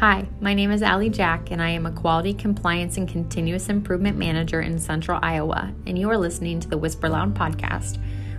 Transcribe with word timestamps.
Hi, 0.00 0.26
my 0.40 0.54
name 0.54 0.70
is 0.70 0.82
Ali 0.82 1.10
Jack, 1.10 1.50
and 1.50 1.60
I 1.60 1.68
am 1.68 1.84
a 1.84 1.92
Quality 1.92 2.32
Compliance 2.32 2.96
and 2.96 3.06
Continuous 3.06 3.68
Improvement 3.68 4.16
Manager 4.16 4.62
in 4.62 4.78
Central 4.78 5.20
Iowa, 5.22 5.74
and 5.86 5.98
you 5.98 6.08
are 6.08 6.16
listening 6.16 6.58
to 6.60 6.68
the 6.70 6.78
Whisper 6.78 7.10
Loud 7.10 7.34
podcast, 7.34 7.98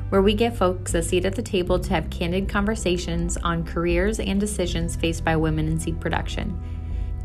where 0.09 0.23
we 0.23 0.33
give 0.33 0.57
folks 0.57 0.95
a 0.95 1.03
seat 1.03 1.23
at 1.23 1.35
the 1.35 1.43
table 1.43 1.77
to 1.77 1.89
have 1.91 2.09
candid 2.09 2.49
conversations 2.49 3.37
on 3.37 3.63
careers 3.63 4.19
and 4.19 4.39
decisions 4.39 4.95
faced 4.95 5.23
by 5.23 5.35
women 5.35 5.67
in 5.67 5.79
seed 5.79 6.01
production. 6.01 6.59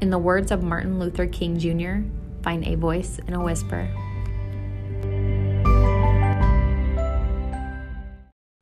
In 0.02 0.10
the 0.10 0.18
words 0.18 0.50
of 0.50 0.62
Martin 0.62 0.98
Luther 0.98 1.26
King 1.26 1.58
Jr., 1.58 2.06
find 2.42 2.62
a 2.66 2.74
voice 2.74 3.18
in 3.26 3.32
a 3.32 3.42
whisper. 3.42 3.88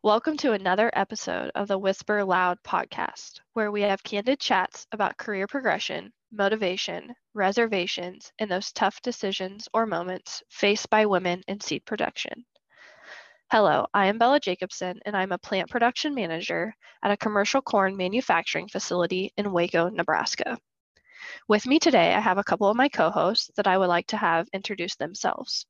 Welcome 0.05 0.37
to 0.37 0.53
another 0.53 0.91
episode 0.93 1.51
of 1.55 1.67
the 1.67 1.79
Whisper 1.79 2.23
Loud 2.23 2.59
podcast, 2.63 3.41
where 3.55 3.71
we 3.71 3.81
have 3.81 4.03
candid 4.03 4.39
chats 4.39 4.87
about 4.93 5.17
career 5.17 5.47
progression, 5.47 6.13
motivation, 6.31 7.15
reservations, 7.33 8.31
and 8.39 8.51
those 8.51 8.71
tough 8.71 9.01
decisions 9.01 9.67
or 9.73 9.87
moments 9.87 10.43
faced 10.51 10.91
by 10.91 11.07
women 11.07 11.43
in 11.49 11.59
seed 11.59 11.87
production. 11.87 12.45
Hello, 13.51 13.87
I 13.95 14.09
am 14.09 14.19
Bella 14.19 14.41
Jacobson, 14.41 15.01
and 15.07 15.17
I'm 15.17 15.33
a 15.33 15.39
plant 15.39 15.71
production 15.71 16.15
manager 16.15 16.75
at 17.03 17.11
a 17.11 17.17
commercial 17.17 17.63
corn 17.63 17.97
manufacturing 17.97 18.69
facility 18.69 19.33
in 19.39 19.53
Waco, 19.53 19.89
Nebraska. 19.89 20.59
With 21.49 21.67
me 21.67 21.79
today, 21.79 22.13
I 22.13 22.21
have 22.21 22.37
a 22.37 22.45
couple 22.45 22.69
of 22.69 22.77
my 22.77 22.91
co 22.91 23.09
hosts 23.09 23.51
that 23.57 23.67
I 23.67 23.79
would 23.79 23.89
like 23.89 24.09
to 24.09 24.19
have 24.19 24.49
introduce 24.53 24.97
themselves. 24.97 25.65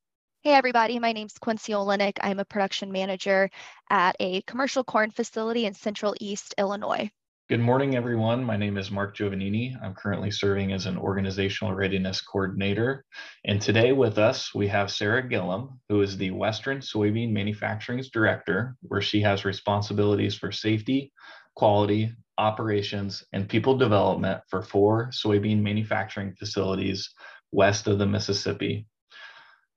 Hey 0.45 0.53
everybody, 0.53 0.99
my 0.99 1.11
name 1.11 1.25
is 1.25 1.39
Quincy 1.39 1.71
Olenek. 1.71 2.19
I'm 2.21 2.37
a 2.37 2.45
production 2.45 2.91
manager 2.91 3.49
at 3.89 4.15
a 4.19 4.43
commercial 4.43 4.83
corn 4.83 5.09
facility 5.09 5.65
in 5.65 5.73
Central 5.73 6.13
East 6.19 6.53
Illinois. 6.59 7.09
Good 7.49 7.61
morning, 7.61 7.95
everyone. 7.95 8.43
My 8.43 8.55
name 8.55 8.77
is 8.77 8.91
Mark 8.91 9.17
Giovannini. 9.17 9.73
I'm 9.81 9.95
currently 9.95 10.29
serving 10.29 10.71
as 10.71 10.85
an 10.85 10.99
organizational 10.99 11.73
readiness 11.73 12.21
coordinator. 12.21 13.05
And 13.43 13.59
today 13.59 13.91
with 13.91 14.19
us, 14.19 14.53
we 14.53 14.67
have 14.67 14.91
Sarah 14.91 15.27
Gillam, 15.27 15.79
who 15.89 16.01
is 16.03 16.15
the 16.15 16.29
Western 16.29 16.77
Soybean 16.77 17.31
Manufacturing's 17.31 18.11
Director, 18.11 18.75
where 18.83 19.01
she 19.01 19.21
has 19.21 19.45
responsibilities 19.45 20.35
for 20.35 20.51
safety, 20.51 21.11
quality, 21.55 22.13
operations, 22.37 23.25
and 23.33 23.49
people 23.49 23.79
development 23.79 24.41
for 24.51 24.61
four 24.61 25.09
soybean 25.11 25.63
manufacturing 25.63 26.35
facilities 26.35 27.09
west 27.51 27.87
of 27.87 27.97
the 27.97 28.05
Mississippi. 28.05 28.85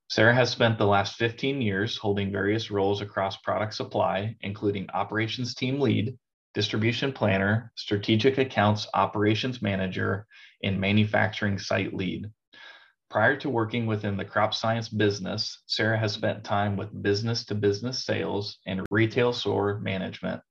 Sarah 0.09 0.33
has 0.33 0.49
spent 0.49 0.79
the 0.79 0.87
last 0.87 1.17
15 1.17 1.61
years 1.61 1.95
holding 1.95 2.31
various 2.31 2.71
roles 2.71 2.99
across 2.99 3.37
product 3.37 3.75
supply, 3.75 4.35
including 4.41 4.89
operations 4.91 5.53
team 5.53 5.79
lead, 5.79 6.17
distribution 6.55 7.13
planner, 7.13 7.71
strategic 7.75 8.39
accounts 8.39 8.87
operations 8.95 9.61
manager, 9.61 10.25
and 10.63 10.81
manufacturing 10.81 11.59
site 11.59 11.93
lead. 11.93 12.25
Prior 13.11 13.35
to 13.37 13.51
working 13.51 13.85
within 13.85 14.17
the 14.17 14.25
crop 14.25 14.55
science 14.55 14.89
business, 14.89 15.61
Sarah 15.67 15.99
has 15.99 16.13
spent 16.13 16.43
time 16.43 16.75
with 16.75 17.03
business 17.03 17.45
to 17.45 17.53
business 17.53 18.03
sales 18.03 18.57
and 18.65 18.87
retail 18.89 19.31
store 19.31 19.79
management. 19.79 20.41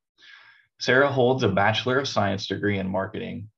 Sarah 0.78 1.10
holds 1.10 1.42
a 1.42 1.48
Bachelor 1.48 1.98
of 1.98 2.06
Science 2.06 2.46
degree 2.46 2.78
in 2.78 2.88
marketing. 2.88 3.48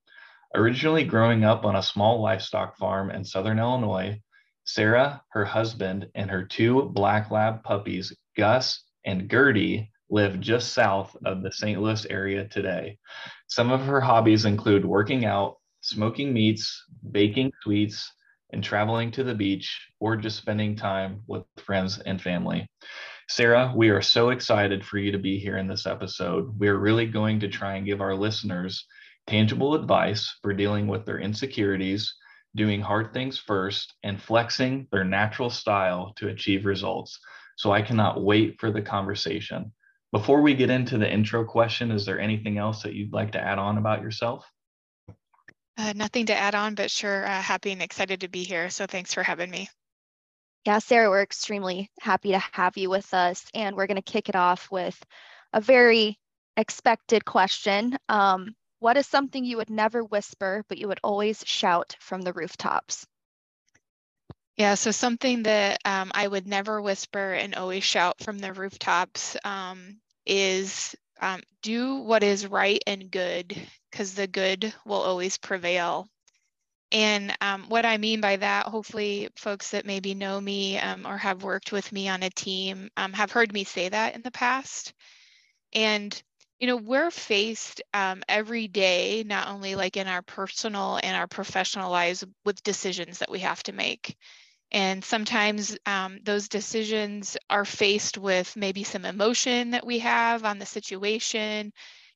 Originally 0.55 1.05
growing 1.05 1.45
up 1.45 1.67
on 1.67 1.77
a 1.77 1.83
small 1.83 2.23
livestock 2.23 2.79
farm 2.79 3.11
in 3.11 3.23
Southern 3.23 3.59
Illinois, 3.59 4.19
Sarah, 4.65 5.23
her 5.31 5.45
husband, 5.45 6.09
and 6.15 6.31
her 6.31 6.45
two 6.45 6.91
black 6.95 7.31
lab 7.31 7.63
puppies, 7.65 8.15
Gus 8.37 8.83
and 9.05 9.31
Gertie, 9.31 9.91
live 10.11 10.41
just 10.41 10.73
south 10.73 11.17
of 11.25 11.43
the 11.43 11.53
St. 11.53 11.81
Louis 11.81 12.07
area 12.11 12.47
today. 12.49 12.99
Some 13.49 13.71
of 13.71 13.81
her 13.83 14.01
hobbies 14.01 14.45
include 14.45 14.85
working 14.85 15.25
out, 15.25 15.57
smoking 15.81 16.33
meats, 16.33 16.85
baking 17.11 17.53
sweets, 17.63 18.13
and 18.53 18.63
traveling 18.63 19.11
to 19.13 19.25
the 19.25 19.35
beach 19.35 19.89
or 20.01 20.17
just 20.17 20.37
spending 20.37 20.77
time 20.77 21.23
with 21.27 21.45
friends 21.59 21.99
and 22.01 22.21
family. 22.21 22.69
Sarah, 23.29 23.73
we 23.77 23.91
are 23.91 24.03
so 24.03 24.31
excited 24.31 24.85
for 24.85 24.99
you 24.99 25.13
to 25.13 25.19
be 25.19 25.39
here 25.39 25.57
in 25.57 25.69
this 25.69 25.87
episode. 25.87 26.59
We 26.59 26.67
are 26.67 26.79
really 26.79 27.07
going 27.07 27.39
to 27.41 27.49
try 27.49 27.77
and 27.77 27.87
give 27.87 28.01
our 28.01 28.17
listeners 28.17 28.85
tangible 29.29 29.75
advice 29.75 30.37
for 30.43 30.53
dealing 30.53 30.89
with 30.89 31.07
their 31.07 31.21
insecurities 31.21 32.13
doing 32.57 32.81
hard 32.81 33.13
things 33.13 33.39
first, 33.39 33.95
and 34.03 34.21
flexing 34.21 34.89
their 34.91 35.05
natural 35.05 35.51
style 35.51 36.13
to 36.17 36.29
achieve 36.29 36.65
results. 36.65 37.19
So 37.57 37.73
I 37.73 37.83
cannot 37.83 38.23
wait 38.23 38.59
for 38.59 38.71
the 38.71 38.83
conversation. 38.83 39.73
Before 40.13 40.43
we 40.43 40.55
get 40.55 40.71
into 40.71 40.99
the 40.99 41.11
intro 41.11 41.45
question, 41.45 41.91
is 41.91 42.05
there 42.05 42.19
anything 42.19 42.59
else 42.59 42.83
that 42.83 42.95
you'd 42.95 43.13
like 43.13 43.33
to 43.33 43.41
add 43.41 43.59
on 43.59 43.79
about 43.79 44.03
yourself? 44.03 44.45
Uh, 45.79 45.93
nothing 45.95 46.27
to 46.27 46.35
add 46.35 46.55
on, 46.55 46.75
but 46.75 46.91
sure, 46.91 47.25
uh, 47.25 47.41
happy 47.41 47.71
and 47.71 47.81
excited 47.81 48.21
to 48.21 48.29
be 48.29 48.43
here. 48.43 48.71
So 48.71 48.87
thanks 48.87 49.15
for 49.15 49.23
having 49.23 49.51
me. 49.51 49.69
Yeah, 50.67 50.79
Sarah, 50.79 51.09
we're 51.09 51.23
extremely 51.23 51.91
happy 52.01 52.33
to 52.33 52.43
have 52.53 52.77
you 52.77 52.91
with 52.91 53.15
us. 53.15 53.47
And 53.55 53.77
we're 53.77 53.87
going 53.87 54.03
to 54.03 54.13
kick 54.13 54.29
it 54.29 54.37
off 54.37 54.69
with 54.71 55.01
a 55.53 55.61
very 55.61 56.19
expected 56.57 57.25
question. 57.25 57.97
Um, 58.09 58.55
what 58.81 58.97
is 58.97 59.07
something 59.07 59.45
you 59.45 59.59
would 59.59 59.71
never 59.71 60.03
whisper, 60.03 60.65
but 60.69 60.79
you 60.79 60.89
would 60.89 61.01
always 61.05 61.45
shout 61.47 61.97
from 62.01 62.23
the 62.23 62.33
rooftops? 62.33 63.07
Yeah, 64.57 64.75
so 64.75 64.91
something 64.91 65.45
that 65.45 65.79
um, 65.85 66.11
I 66.15 66.27
would 66.27 66.47
never 66.47 66.83
whisper 66.83 67.33
and 67.33 67.55
always 67.55 67.85
shout 67.85 68.21
from 68.23 68.39
the 68.39 68.53
rooftops 68.53 69.37
um, 69.45 70.01
is 70.27 70.95
um, 71.21 71.41
do 71.63 71.97
what 71.97 72.23
is 72.23 72.47
right 72.47 72.83
and 72.87 73.11
good, 73.11 73.57
because 73.91 74.15
the 74.15 74.27
good 74.27 74.75
will 74.85 75.01
always 75.01 75.39
prevail. 75.39 76.09
And 76.93 77.37
um, 77.41 77.67
what 77.69 77.87
I 77.87 77.99
mean 77.99 78.21
by 78.21 78.37
that, 78.37 78.67
hopefully, 78.67 79.29
folks 79.37 79.71
that 79.71 79.87
maybe 79.87 80.15
know 80.15 80.41
me 80.41 80.79
um, 80.79 81.07
or 81.07 81.17
have 81.19 81.43
worked 81.43 81.73
with 81.73 81.91
me 81.93 82.09
on 82.09 82.23
a 82.23 82.31
team 82.31 82.91
um, 82.97 83.13
have 83.13 83.31
heard 83.31 83.53
me 83.53 83.65
say 83.65 83.89
that 83.89 84.15
in 84.15 84.23
the 84.23 84.31
past. 84.31 84.93
And 85.73 86.21
you 86.61 86.67
know 86.69 86.77
we're 86.77 87.11
faced 87.11 87.83
um, 87.95 88.23
every 88.29 88.69
day 88.69 89.25
not 89.27 89.49
only 89.49 89.75
like 89.75 89.97
in 89.97 90.07
our 90.09 90.23
personal 90.23 91.01
and 91.03 91.17
our 91.17 91.27
professional 91.27 91.91
lives 91.91 92.25
with 92.45 92.63
decisions 92.63 93.19
that 93.19 93.31
we 93.31 93.41
have 93.41 93.63
to 93.65 93.73
make. 93.73 94.17
And 94.73 95.05
sometimes 95.05 95.79
um, 95.87 96.21
those 96.25 96.49
decisions 96.49 97.37
are 97.51 97.65
faced 97.65 98.19
with 98.19 98.57
maybe 98.57 98.85
some 98.85 99.05
emotion 99.05 99.71
that 99.73 99.87
we 99.87 100.01
have 100.01 100.45
on 100.45 100.59
the 100.59 100.67
situation 100.67 101.73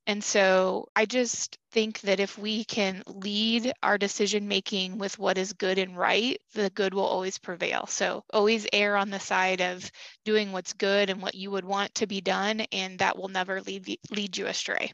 and 0.06 0.22
so 0.22 0.88
I 0.94 1.06
just 1.06 1.56
think 1.72 2.00
that 2.03 2.20
if 2.20 2.37
we 2.37 2.65
can 2.65 3.03
lead 3.06 3.72
our 3.82 3.97
decision 3.97 4.48
making 4.48 4.98
with 4.98 5.19
what 5.19 5.38
is 5.38 5.54
good 5.54 5.78
and 5.78 5.97
right, 5.97 6.38
the 6.53 6.69
good 6.70 6.92
will 6.92 7.06
always 7.06 7.38
prevail. 7.38 7.87
So 7.87 8.22
always 8.32 8.66
err 8.72 8.97
on 8.97 9.10
the 9.10 9.20
side 9.20 9.62
of 9.62 9.91
doing 10.25 10.53
what's 10.53 10.75
good 10.75 11.09
and 11.09 11.22
what 11.22 11.34
you 11.34 11.50
would 11.50 11.65
want 11.65 11.94
to 11.97 12.06
be 12.06 12.20
done, 12.20 12.60
and 12.72 12.98
that 12.98 13.16
will 13.16 13.28
never 13.28 13.62
lead, 13.62 13.98
lead 14.10 14.37
you 14.37 14.47
astray. 14.47 14.92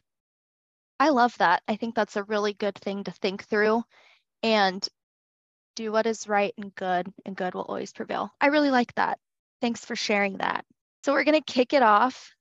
I 0.99 1.09
love 1.09 1.37
that. 1.39 1.61
I 1.67 1.75
think 1.75 1.95
that's 1.95 2.15
a 2.15 2.23
really 2.23 2.53
good 2.53 2.75
thing 2.75 3.03
to 3.03 3.11
think 3.11 3.43
through 3.45 3.83
and 4.43 4.87
do 5.75 5.91
what 5.91 6.05
is 6.05 6.27
right 6.27 6.53
and 6.57 6.73
good, 6.75 7.11
and 7.25 7.35
good 7.35 7.53
will 7.53 7.63
always 7.63 7.91
prevail. 7.91 8.31
I 8.39 8.47
really 8.47 8.71
like 8.71 8.93
that. 8.95 9.19
Thanks 9.61 9.83
for 9.83 9.95
sharing 9.95 10.37
that. 10.37 10.63
So 11.03 11.13
we're 11.13 11.23
going 11.23 11.41
to 11.41 11.53
kick 11.53 11.73
it 11.73 11.83
off 11.83 12.33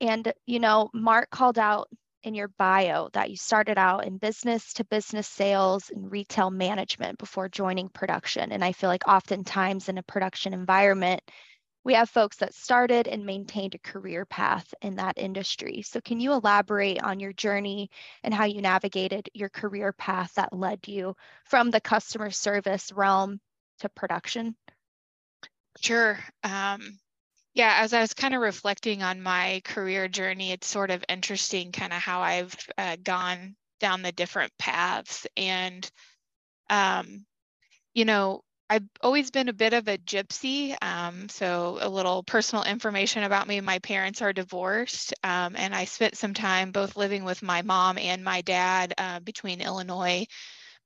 and, 0.00 0.32
you 0.46 0.60
know, 0.60 0.90
Mark 0.94 1.30
called 1.30 1.58
out 1.58 1.88
in 2.22 2.34
your 2.34 2.48
bio 2.48 3.08
that 3.12 3.30
you 3.30 3.36
started 3.36 3.78
out 3.78 4.04
in 4.04 4.18
business 4.18 4.72
to 4.74 4.84
business 4.84 5.28
sales 5.28 5.90
and 5.90 6.10
retail 6.10 6.50
management 6.50 7.18
before 7.18 7.48
joining 7.48 7.88
production. 7.88 8.52
And 8.52 8.64
I 8.64 8.72
feel 8.72 8.90
like 8.90 9.06
oftentimes 9.08 9.88
in 9.88 9.98
a 9.98 10.02
production 10.02 10.52
environment, 10.52 11.22
we 11.84 11.94
have 11.94 12.10
folks 12.10 12.36
that 12.38 12.54
started 12.54 13.08
and 13.08 13.24
maintained 13.24 13.74
a 13.74 13.78
career 13.78 14.26
path 14.26 14.74
in 14.82 14.96
that 14.96 15.16
industry. 15.16 15.82
So, 15.82 16.00
can 16.00 16.20
you 16.20 16.32
elaborate 16.32 17.02
on 17.02 17.20
your 17.20 17.32
journey 17.32 17.90
and 18.22 18.34
how 18.34 18.44
you 18.44 18.60
navigated 18.60 19.30
your 19.32 19.48
career 19.48 19.92
path 19.92 20.34
that 20.34 20.52
led 20.52 20.86
you 20.86 21.14
from 21.44 21.70
the 21.70 21.80
customer 21.80 22.30
service 22.30 22.92
realm 22.92 23.40
to 23.78 23.88
production? 23.88 24.54
Sure. 25.80 26.18
Um, 26.42 26.98
yeah, 27.58 27.78
as 27.80 27.92
I 27.92 28.00
was 28.00 28.14
kind 28.14 28.34
of 28.34 28.40
reflecting 28.40 29.02
on 29.02 29.20
my 29.20 29.60
career 29.64 30.06
journey, 30.06 30.52
it's 30.52 30.68
sort 30.68 30.92
of 30.92 31.04
interesting 31.08 31.72
kind 31.72 31.92
of 31.92 31.98
how 31.98 32.20
I've 32.20 32.54
uh, 32.78 32.96
gone 33.02 33.56
down 33.80 34.02
the 34.02 34.12
different 34.12 34.52
paths. 34.60 35.26
And, 35.36 35.90
um, 36.70 37.26
you 37.94 38.04
know, 38.04 38.42
I've 38.70 38.84
always 39.02 39.32
been 39.32 39.48
a 39.48 39.52
bit 39.54 39.72
of 39.74 39.88
a 39.88 39.98
gypsy. 39.98 40.76
Um, 40.82 41.28
so, 41.28 41.78
a 41.80 41.88
little 41.88 42.22
personal 42.22 42.64
information 42.64 43.24
about 43.24 43.48
me 43.48 43.60
my 43.60 43.80
parents 43.80 44.22
are 44.22 44.32
divorced, 44.32 45.14
um, 45.24 45.56
and 45.56 45.74
I 45.74 45.86
spent 45.86 46.16
some 46.16 46.34
time 46.34 46.70
both 46.72 46.96
living 46.96 47.24
with 47.24 47.42
my 47.42 47.62
mom 47.62 47.98
and 47.98 48.22
my 48.22 48.42
dad 48.42 48.94
uh, 48.98 49.20
between 49.20 49.62
Illinois, 49.62 50.26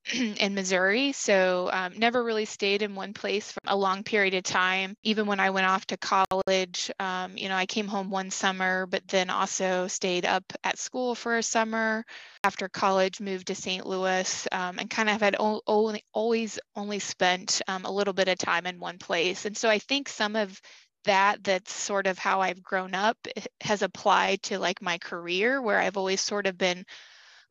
in 0.15 0.55
Missouri. 0.55 1.13
So 1.13 1.71
um, 1.73 1.93
never 1.97 2.23
really 2.23 2.45
stayed 2.45 2.83
in 2.83 2.95
one 2.95 3.15
place 3.15 3.53
for 3.53 3.61
a 3.67 3.77
long 3.77 4.03
period 4.03 4.35
of 4.35 4.43
time. 4.43 4.95
Even 5.03 5.27
when 5.27 5.39
I 5.41 5.51
went 5.51 5.67
off 5.67 5.87
to 5.87 5.97
college, 5.97 6.91
um, 6.99 7.37
you 7.37 7.49
know, 7.49 7.55
I 7.55 7.67
came 7.67 7.87
home 7.87 8.11
one 8.11 8.31
summer, 8.31 8.87
but 8.87 9.07
then 9.09 9.31
also 9.31 9.87
stayed 9.87 10.27
up 10.27 10.45
at 10.65 10.79
school 10.79 11.15
for 11.15 11.37
a 11.37 11.43
summer. 11.43 12.05
After 12.45 12.69
college, 12.69 13.21
moved 13.21 13.47
to 13.49 13.55
St. 13.55 13.87
Louis 13.87 14.49
um, 14.51 14.79
and 14.79 14.91
kind 14.91 15.09
of 15.09 15.21
had 15.21 15.37
only, 15.39 16.05
always 16.13 16.59
only 16.75 16.99
spent 16.99 17.63
um, 17.69 17.85
a 17.85 17.91
little 17.91 18.15
bit 18.15 18.29
of 18.29 18.39
time 18.39 18.67
in 18.67 18.81
one 18.81 18.99
place. 18.99 19.45
And 19.47 19.57
so 19.57 19.69
I 19.71 19.79
think 19.79 20.09
some 20.09 20.35
of 20.35 20.61
that 21.05 21.43
that's 21.43 21.73
sort 21.73 22.07
of 22.07 22.19
how 22.19 22.41
I've 22.41 22.63
grown 22.63 22.95
up 22.95 23.17
has 23.61 23.83
applied 23.83 24.43
to 24.45 24.59
like 24.59 24.81
my 24.83 24.99
career 24.99 25.61
where 25.61 25.79
I've 25.81 25.97
always 25.97 26.21
sort 26.21 26.47
of 26.47 26.57
been 26.57 26.85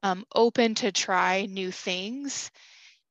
um, 0.04 0.26
open 0.34 0.76
to 0.76 0.92
try 0.92 1.46
new 1.46 1.72
things. 1.72 2.52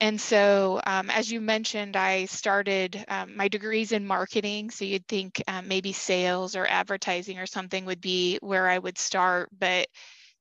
And 0.00 0.20
so, 0.20 0.80
um, 0.86 1.10
as 1.10 1.30
you 1.30 1.40
mentioned, 1.40 1.96
I 1.96 2.24
started 2.26 3.04
um, 3.08 3.36
my 3.36 3.48
degrees 3.48 3.92
in 3.92 4.06
marketing. 4.06 4.70
So 4.70 4.84
you'd 4.84 5.06
think 5.06 5.42
um, 5.46 5.68
maybe 5.68 5.92
sales 5.92 6.56
or 6.56 6.66
advertising 6.66 7.38
or 7.38 7.46
something 7.46 7.84
would 7.86 8.00
be 8.00 8.38
where 8.40 8.68
I 8.68 8.78
would 8.78 8.98
start. 8.98 9.50
But 9.58 9.88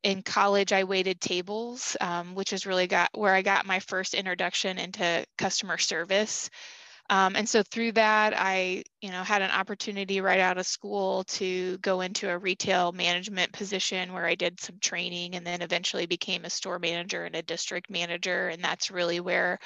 in 0.04 0.24
college, 0.24 0.74
I 0.74 0.86
waited 0.86 1.22
tables, 1.22 1.98
um, 2.02 2.36
which 2.36 2.54
is 2.54 2.66
really 2.66 2.88
got 2.88 3.10
where 3.14 3.34
I 3.36 3.42
got 3.42 3.66
my 3.66 3.80
first 3.80 4.14
introduction 4.14 4.78
into 4.80 5.26
customer 5.38 5.78
service. 5.78 6.50
Um, 7.10 7.36
and 7.36 7.50
so 7.50 7.64
through 7.64 7.94
that, 7.94 8.34
I, 8.38 8.84
you 9.02 9.10
know, 9.10 9.24
had 9.24 9.42
an 9.42 9.50
opportunity 9.50 10.22
right 10.22 10.40
out 10.40 10.60
of 10.60 10.68
school 10.68 11.24
to 11.26 11.78
go 11.80 12.02
into 12.02 12.30
a 12.30 12.38
retail 12.38 12.92
management 12.92 13.52
position 13.52 14.14
where 14.14 14.28
I 14.28 14.36
did 14.36 14.60
some 14.60 14.78
training 14.80 15.36
and 15.36 15.46
then 15.46 15.64
eventually 15.64 16.06
became 16.06 16.46
a 16.46 16.52
store 16.52 16.78
manager 16.78 17.26
and 17.26 17.36
a 17.36 17.42
district 17.42 17.90
manager. 17.90 18.50
And 18.50 18.64
that's 18.64 18.92
really 18.92 19.20
where 19.20 19.60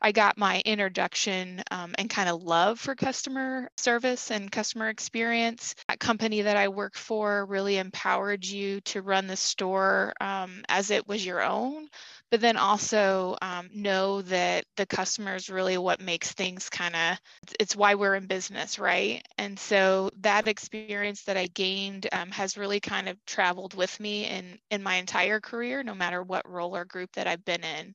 I 0.00 0.12
got 0.12 0.38
my 0.38 0.62
introduction 0.64 1.62
um, 1.70 1.94
and 1.98 2.08
kind 2.08 2.28
of 2.28 2.42
love 2.42 2.78
for 2.78 2.94
customer 2.94 3.70
service 3.76 4.30
and 4.30 4.50
customer 4.50 4.88
experience. 4.88 5.74
That 5.88 6.00
company 6.00 6.42
that 6.42 6.56
I 6.56 6.68
work 6.68 6.96
for 6.96 7.44
really 7.46 7.78
empowered 7.78 8.44
you 8.44 8.80
to 8.82 9.02
run 9.02 9.26
the 9.26 9.36
store 9.36 10.12
um, 10.20 10.62
as 10.68 10.90
it 10.90 11.08
was 11.08 11.24
your 11.24 11.42
own, 11.42 11.88
but 12.30 12.40
then 12.40 12.56
also 12.56 13.36
um, 13.42 13.68
know 13.74 14.22
that 14.22 14.64
the 14.76 14.86
customer 14.86 15.34
is 15.34 15.50
really 15.50 15.78
what 15.78 16.00
makes 16.00 16.32
things 16.32 16.68
kind 16.70 16.94
of, 16.94 17.18
it's 17.58 17.76
why 17.76 17.94
we're 17.94 18.14
in 18.14 18.26
business, 18.26 18.78
right? 18.78 19.22
And 19.38 19.58
so 19.58 20.10
that 20.20 20.48
experience 20.48 21.24
that 21.24 21.36
I 21.36 21.46
gained 21.46 22.08
um, 22.12 22.30
has 22.30 22.56
really 22.56 22.80
kind 22.80 23.08
of 23.08 23.16
traveled 23.26 23.74
with 23.74 23.98
me 24.00 24.26
in, 24.26 24.58
in 24.70 24.82
my 24.82 24.96
entire 24.96 25.40
career, 25.40 25.82
no 25.82 25.94
matter 25.94 26.22
what 26.22 26.48
role 26.48 26.76
or 26.76 26.84
group 26.84 27.10
that 27.14 27.26
I've 27.26 27.44
been 27.44 27.64
in. 27.64 27.94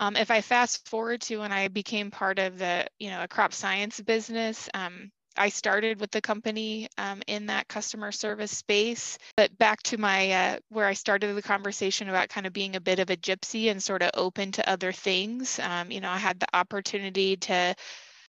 Um, 0.00 0.16
if 0.16 0.30
I 0.30 0.40
fast 0.40 0.88
forward 0.88 1.22
to 1.22 1.38
when 1.38 1.52
I 1.52 1.68
became 1.68 2.10
part 2.10 2.38
of 2.38 2.58
the, 2.58 2.86
you 2.98 3.10
know, 3.10 3.22
a 3.22 3.28
crop 3.28 3.52
science 3.52 4.00
business, 4.00 4.68
um, 4.74 5.10
I 5.38 5.50
started 5.50 6.00
with 6.00 6.10
the 6.10 6.20
company 6.20 6.88
um, 6.98 7.22
in 7.26 7.46
that 7.46 7.68
customer 7.68 8.10
service 8.12 8.56
space. 8.56 9.18
But 9.36 9.56
back 9.58 9.82
to 9.84 9.98
my 9.98 10.30
uh, 10.30 10.58
where 10.70 10.86
I 10.86 10.94
started 10.94 11.34
the 11.34 11.42
conversation 11.42 12.08
about 12.08 12.28
kind 12.28 12.46
of 12.46 12.52
being 12.52 12.76
a 12.76 12.80
bit 12.80 12.98
of 12.98 13.10
a 13.10 13.16
gypsy 13.16 13.70
and 13.70 13.82
sort 13.82 14.02
of 14.02 14.10
open 14.14 14.52
to 14.52 14.68
other 14.68 14.92
things. 14.92 15.58
Um, 15.58 15.90
you 15.90 16.00
know, 16.00 16.10
I 16.10 16.18
had 16.18 16.40
the 16.40 16.48
opportunity 16.54 17.36
to 17.36 17.74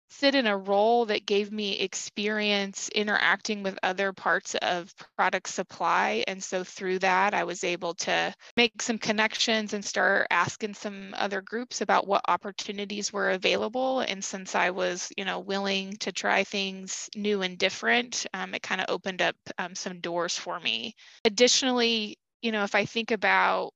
sit 0.09 0.35
in 0.35 0.47
a 0.47 0.57
role 0.57 1.05
that 1.05 1.25
gave 1.25 1.51
me 1.51 1.79
experience 1.79 2.89
interacting 2.89 3.63
with 3.63 3.77
other 3.83 4.13
parts 4.13 4.55
of 4.55 4.93
product 5.17 5.49
supply. 5.49 6.23
And 6.27 6.43
so 6.43 6.63
through 6.63 6.99
that, 6.99 7.33
I 7.33 7.43
was 7.43 7.63
able 7.63 7.93
to 7.95 8.33
make 8.55 8.81
some 8.81 8.97
connections 8.97 9.73
and 9.73 9.83
start 9.83 10.27
asking 10.31 10.73
some 10.75 11.13
other 11.17 11.41
groups 11.41 11.81
about 11.81 12.07
what 12.07 12.21
opportunities 12.27 13.11
were 13.11 13.31
available. 13.31 14.01
And 14.01 14.23
since 14.23 14.55
I 14.55 14.69
was, 14.69 15.09
you 15.17 15.25
know, 15.25 15.39
willing 15.39 15.93
to 15.97 16.11
try 16.11 16.43
things 16.43 17.09
new 17.15 17.41
and 17.41 17.57
different, 17.57 18.25
um, 18.33 18.53
it 18.53 18.63
kind 18.63 18.81
of 18.81 18.87
opened 18.89 19.21
up 19.21 19.35
um, 19.57 19.75
some 19.75 19.99
doors 19.99 20.37
for 20.37 20.59
me. 20.59 20.95
Additionally, 21.25 22.17
you 22.41 22.51
know, 22.51 22.63
if 22.63 22.75
I 22.75 22.85
think 22.85 23.11
about 23.11 23.71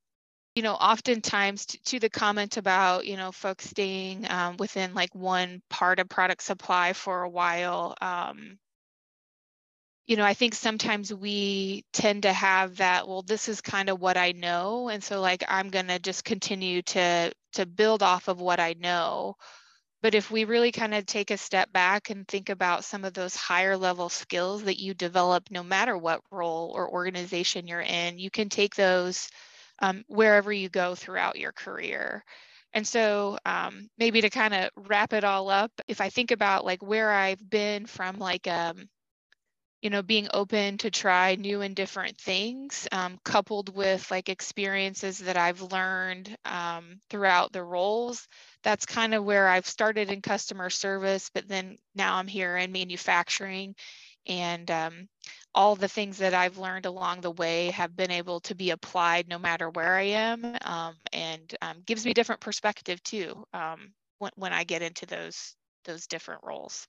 you 0.54 0.62
know, 0.62 0.74
oftentimes 0.74 1.66
to, 1.66 1.82
to, 1.84 2.00
the 2.00 2.10
comment 2.10 2.56
about, 2.56 3.06
you 3.06 3.16
know, 3.16 3.32
folks 3.32 3.68
staying 3.68 4.30
um, 4.30 4.56
within 4.58 4.94
like 4.94 5.14
one 5.14 5.62
part 5.70 5.98
of 5.98 6.08
product 6.08 6.42
supply 6.42 6.92
for 6.92 7.22
a 7.22 7.30
while, 7.30 7.96
um, 8.02 8.58
you 10.06 10.16
know, 10.16 10.24
I 10.24 10.34
think 10.34 10.54
sometimes 10.54 11.14
we 11.14 11.84
tend 11.92 12.24
to 12.24 12.32
have 12.32 12.76
that, 12.76 13.06
well, 13.06 13.22
this 13.22 13.48
is 13.48 13.60
kind 13.60 13.88
of 13.88 14.00
what 14.00 14.16
I 14.16 14.32
know. 14.32 14.88
And 14.88 15.02
so 15.02 15.20
like, 15.20 15.44
I'm 15.48 15.70
going 15.70 15.86
to 15.86 15.98
just 15.98 16.24
continue 16.24 16.82
to, 16.82 17.32
to 17.54 17.66
build 17.66 18.02
off 18.02 18.28
of 18.28 18.40
what 18.40 18.60
I 18.60 18.74
know. 18.78 19.36
But 20.02 20.16
if 20.16 20.30
we 20.32 20.44
really 20.44 20.72
kind 20.72 20.94
of 20.94 21.06
take 21.06 21.30
a 21.30 21.36
step 21.36 21.72
back 21.72 22.10
and 22.10 22.26
think 22.26 22.48
about 22.48 22.84
some 22.84 23.04
of 23.04 23.14
those 23.14 23.36
higher 23.36 23.76
level 23.76 24.08
skills 24.08 24.64
that 24.64 24.80
you 24.80 24.94
develop, 24.94 25.44
no 25.50 25.62
matter 25.62 25.96
what 25.96 26.22
role 26.32 26.72
or 26.74 26.90
organization 26.90 27.68
you're 27.68 27.80
in, 27.80 28.18
you 28.18 28.30
can 28.30 28.48
take 28.48 28.74
those 28.74 29.30
um, 29.80 30.04
wherever 30.08 30.52
you 30.52 30.68
go 30.68 30.94
throughout 30.94 31.38
your 31.38 31.52
career. 31.52 32.24
And 32.74 32.86
so 32.86 33.38
um, 33.44 33.88
maybe 33.98 34.22
to 34.22 34.30
kind 34.30 34.54
of 34.54 34.70
wrap 34.76 35.12
it 35.12 35.24
all 35.24 35.50
up, 35.50 35.70
if 35.88 36.00
I 36.00 36.08
think 36.08 36.30
about 36.30 36.64
like 36.64 36.82
where 36.82 37.10
I've 37.10 37.50
been 37.50 37.86
from 37.86 38.18
like, 38.18 38.46
um, 38.48 38.88
you 39.82 39.90
know, 39.90 40.02
being 40.02 40.28
open 40.32 40.78
to 40.78 40.90
try 40.92 41.34
new 41.34 41.60
and 41.60 41.74
different 41.74 42.16
things, 42.16 42.86
um, 42.92 43.18
coupled 43.24 43.74
with 43.74 44.08
like 44.12 44.28
experiences 44.28 45.18
that 45.18 45.36
I've 45.36 45.60
learned 45.60 46.34
um, 46.44 47.00
throughout 47.10 47.52
the 47.52 47.64
roles, 47.64 48.28
that's 48.62 48.86
kind 48.86 49.12
of 49.12 49.24
where 49.24 49.48
I've 49.48 49.66
started 49.66 50.10
in 50.10 50.22
customer 50.22 50.70
service, 50.70 51.30
but 51.34 51.48
then 51.48 51.78
now 51.96 52.14
I'm 52.14 52.28
here 52.28 52.56
in 52.56 52.70
manufacturing. 52.70 53.74
And 54.28 54.70
um, 54.70 55.08
all 55.54 55.76
the 55.76 55.88
things 55.88 56.18
that 56.18 56.34
I've 56.34 56.58
learned 56.58 56.86
along 56.86 57.20
the 57.20 57.30
way 57.30 57.70
have 57.70 57.96
been 57.96 58.10
able 58.10 58.40
to 58.40 58.54
be 58.54 58.70
applied 58.70 59.28
no 59.28 59.38
matter 59.38 59.68
where 59.70 59.96
I 59.96 60.02
am 60.02 60.56
um, 60.62 60.94
and 61.12 61.54
um, 61.60 61.82
gives 61.84 62.04
me 62.04 62.14
different 62.14 62.40
perspective 62.40 63.02
too 63.02 63.44
um, 63.52 63.92
when, 64.18 64.32
when 64.36 64.52
I 64.52 64.64
get 64.64 64.82
into 64.82 65.06
those 65.06 65.54
those 65.84 66.06
different 66.06 66.42
roles. 66.44 66.86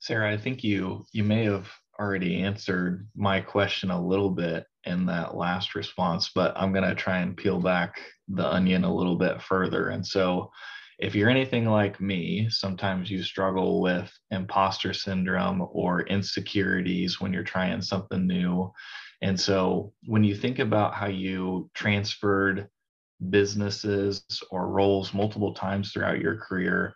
Sarah, 0.00 0.32
I 0.32 0.36
think 0.36 0.64
you 0.64 1.04
you 1.12 1.22
may 1.22 1.44
have 1.44 1.68
already 2.00 2.42
answered 2.42 3.06
my 3.14 3.40
question 3.40 3.90
a 3.90 4.06
little 4.06 4.30
bit 4.30 4.66
in 4.84 5.06
that 5.06 5.36
last 5.36 5.74
response, 5.74 6.30
but 6.34 6.52
I'm 6.56 6.72
going 6.72 6.88
to 6.88 6.94
try 6.94 7.18
and 7.18 7.36
peel 7.36 7.60
back 7.60 8.00
the 8.28 8.46
onion 8.46 8.84
a 8.84 8.92
little 8.94 9.16
bit 9.16 9.40
further. 9.40 9.90
And 9.90 10.04
so 10.04 10.50
if 10.98 11.14
you're 11.14 11.30
anything 11.30 11.66
like 11.66 12.00
me, 12.00 12.48
sometimes 12.50 13.10
you 13.10 13.22
struggle 13.22 13.80
with 13.80 14.12
imposter 14.30 14.92
syndrome 14.92 15.66
or 15.72 16.02
insecurities 16.02 17.20
when 17.20 17.32
you're 17.32 17.42
trying 17.42 17.82
something 17.82 18.26
new. 18.26 18.72
And 19.22 19.38
so 19.38 19.92
when 20.06 20.24
you 20.24 20.34
think 20.34 20.58
about 20.58 20.94
how 20.94 21.06
you 21.06 21.70
transferred 21.74 22.68
businesses 23.30 24.24
or 24.50 24.68
roles 24.68 25.14
multiple 25.14 25.54
times 25.54 25.92
throughout 25.92 26.20
your 26.20 26.36
career, 26.36 26.94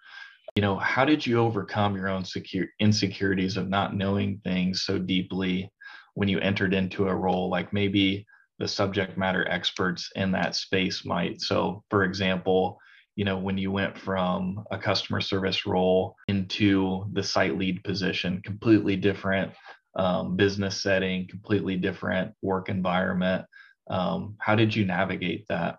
you 0.57 0.63
know, 0.63 0.77
how 0.77 1.05
did 1.05 1.27
you 1.27 1.39
overcome 1.39 1.97
your 1.97 2.09
own 2.09 2.25
secure 2.25 2.67
insecurities 2.81 3.57
of 3.57 3.69
not 3.69 3.95
knowing 3.95 4.41
things 4.43 4.83
so 4.83 4.99
deeply 4.99 5.71
when 6.15 6.29
you 6.29 6.39
entered 6.41 6.75
into 6.75 7.09
a 7.09 7.15
role 7.15 7.51
like 7.51 7.73
maybe 7.73 8.27
the 8.59 8.67
subject 8.67 9.19
matter 9.19 9.47
experts 9.49 10.11
in 10.17 10.33
that 10.33 10.57
space 10.57 11.05
might? 11.05 11.41
So, 11.43 11.85
for 11.91 12.05
example, 12.05 12.79
you 13.17 13.25
know 13.25 13.39
when 13.39 13.59
you 13.59 13.73
went 13.73 13.99
from 13.99 14.65
a 14.71 14.79
customer 14.79 15.21
service 15.21 15.67
role 15.67 16.15
into 16.29 17.07
the 17.13 17.23
site 17.23 17.59
lead 17.59 17.83
position 17.83 18.41
completely 18.45 18.95
different 18.95 19.53
um, 19.97 20.37
business 20.37 20.83
setting 20.83 21.27
completely 21.27 21.77
different 21.77 22.33
work 22.43 22.69
environment. 22.69 23.45
Um, 23.89 24.37
how 24.39 24.55
did 24.55 24.75
you 24.75 24.85
navigate 24.85 25.47
that 25.49 25.79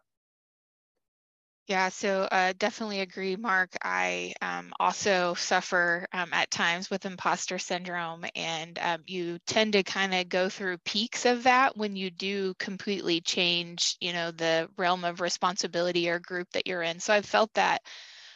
yeah, 1.67 1.89
so 1.89 2.21
uh, 2.31 2.53
definitely 2.57 3.01
agree, 3.01 3.36
Mark. 3.36 3.75
I 3.83 4.33
um, 4.41 4.71
also 4.79 5.33
suffer 5.33 6.07
um, 6.13 6.29
at 6.31 6.50
times 6.50 6.89
with 6.89 7.05
imposter 7.05 7.59
syndrome, 7.59 8.24
and 8.36 8.79
um, 8.79 9.03
you 9.05 9.38
tend 9.45 9.74
to 9.74 9.83
kind 9.83 10.13
of 10.15 10.29
go 10.29 10.47
through 10.47 10.77
peaks 10.86 11.25
of 11.25 11.43
that 11.43 11.75
when 11.75 11.97
you 11.97 12.09
do 12.09 12.53
completely 12.57 13.19
change, 13.19 13.97
you 14.00 14.13
know, 14.13 14.31
the 14.31 14.69
realm 14.77 15.03
of 15.03 15.19
responsibility 15.19 16.09
or 16.09 16.19
group 16.19 16.47
that 16.53 16.67
you're 16.67 16.83
in. 16.83 17.01
So 17.01 17.13
I've 17.13 17.25
felt 17.25 17.53
that 17.55 17.81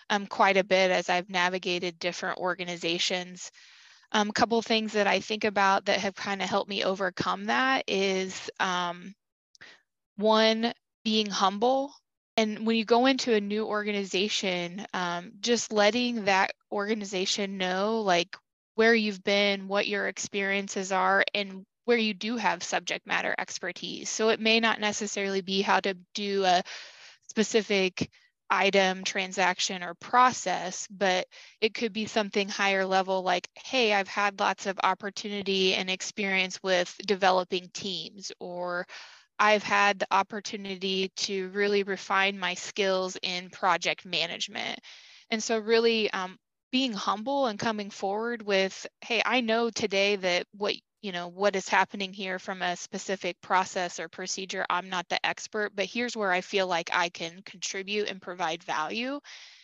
um, 0.09 0.27
quite 0.27 0.57
a 0.57 0.63
bit 0.65 0.91
as 0.91 1.09
I've 1.09 1.29
navigated 1.29 1.99
different 1.99 2.37
organizations. 2.37 3.49
Um, 4.11 4.29
a 4.29 4.33
couple 4.33 4.57
of 4.57 4.65
things 4.65 4.91
that 4.93 5.07
I 5.07 5.21
think 5.21 5.45
about 5.45 5.85
that 5.85 5.99
have 6.01 6.15
kind 6.15 6.41
of 6.41 6.49
helped 6.49 6.69
me 6.69 6.83
overcome 6.83 7.45
that 7.45 7.85
is 7.87 8.49
um, 8.59 9.15
one, 10.17 10.73
being 11.03 11.27
humble 11.27 11.93
and 12.41 12.65
when 12.65 12.75
you 12.75 12.85
go 12.85 13.05
into 13.05 13.33
a 13.33 13.41
new 13.41 13.65
organization 13.65 14.85
um, 14.93 15.31
just 15.39 15.71
letting 15.71 16.25
that 16.25 16.51
organization 16.71 17.57
know 17.57 18.01
like 18.01 18.35
where 18.75 18.95
you've 18.95 19.23
been 19.23 19.67
what 19.67 19.87
your 19.87 20.07
experiences 20.07 20.91
are 20.91 21.23
and 21.33 21.65
where 21.85 21.97
you 21.97 22.13
do 22.13 22.37
have 22.37 22.63
subject 22.63 23.05
matter 23.07 23.33
expertise. 23.37 24.09
So 24.09 24.29
it 24.29 24.39
may 24.39 24.59
not 24.59 24.79
necessarily 24.79 25.41
be 25.41 25.61
how 25.61 25.79
to 25.79 25.95
do 26.13 26.43
a 26.45 26.63
specific 27.27 28.09
item, 28.49 29.03
transaction, 29.03 29.81
or 29.81 29.93
process, 29.93 30.87
but 30.91 31.25
it 31.61 31.73
could 31.73 31.93
be 31.93 32.05
something 32.05 32.49
higher 32.49 32.85
level 32.85 33.23
like, 33.23 33.47
hey, 33.55 33.93
I've 33.93 34.09
had 34.09 34.39
lots 34.39 34.65
of 34.65 34.79
opportunity 34.83 35.73
and 35.73 35.89
experience 35.89 36.59
with 36.61 36.93
developing 37.05 37.69
teams, 37.73 38.31
or 38.39 38.85
I've 39.41 39.63
had 39.63 39.99
the 39.99 40.07
opportunity 40.13 41.09
to 41.17 41.49
really 41.49 41.83
refine 41.83 42.39
my 42.39 42.53
skills 42.55 43.17
in 43.23 43.49
project 43.49 44.05
management. 44.05 44.79
And 45.31 45.43
so, 45.43 45.57
really, 45.59 46.11
um, 46.11 46.37
being 46.71 46.93
humble 46.93 47.47
and 47.47 47.59
coming 47.59 47.89
forward 47.89 48.41
with, 48.41 48.87
hey, 49.01 49.21
I 49.25 49.41
know 49.41 49.69
today 49.69 50.15
that 50.15 50.45
what 50.57 50.75
you 51.01 51.11
know 51.11 51.27
what 51.27 51.55
is 51.55 51.67
happening 51.67 52.13
here 52.13 52.37
from 52.37 52.61
a 52.61 52.75
specific 52.75 53.41
process 53.41 53.99
or 53.99 54.07
procedure 54.07 54.65
i'm 54.69 54.89
not 54.89 55.07
the 55.09 55.23
expert 55.25 55.71
but 55.75 55.85
here's 55.85 56.15
where 56.15 56.31
i 56.31 56.41
feel 56.41 56.67
like 56.67 56.89
i 56.93 57.09
can 57.09 57.41
contribute 57.43 58.07
and 58.09 58.21
provide 58.21 58.63
value 58.63 59.19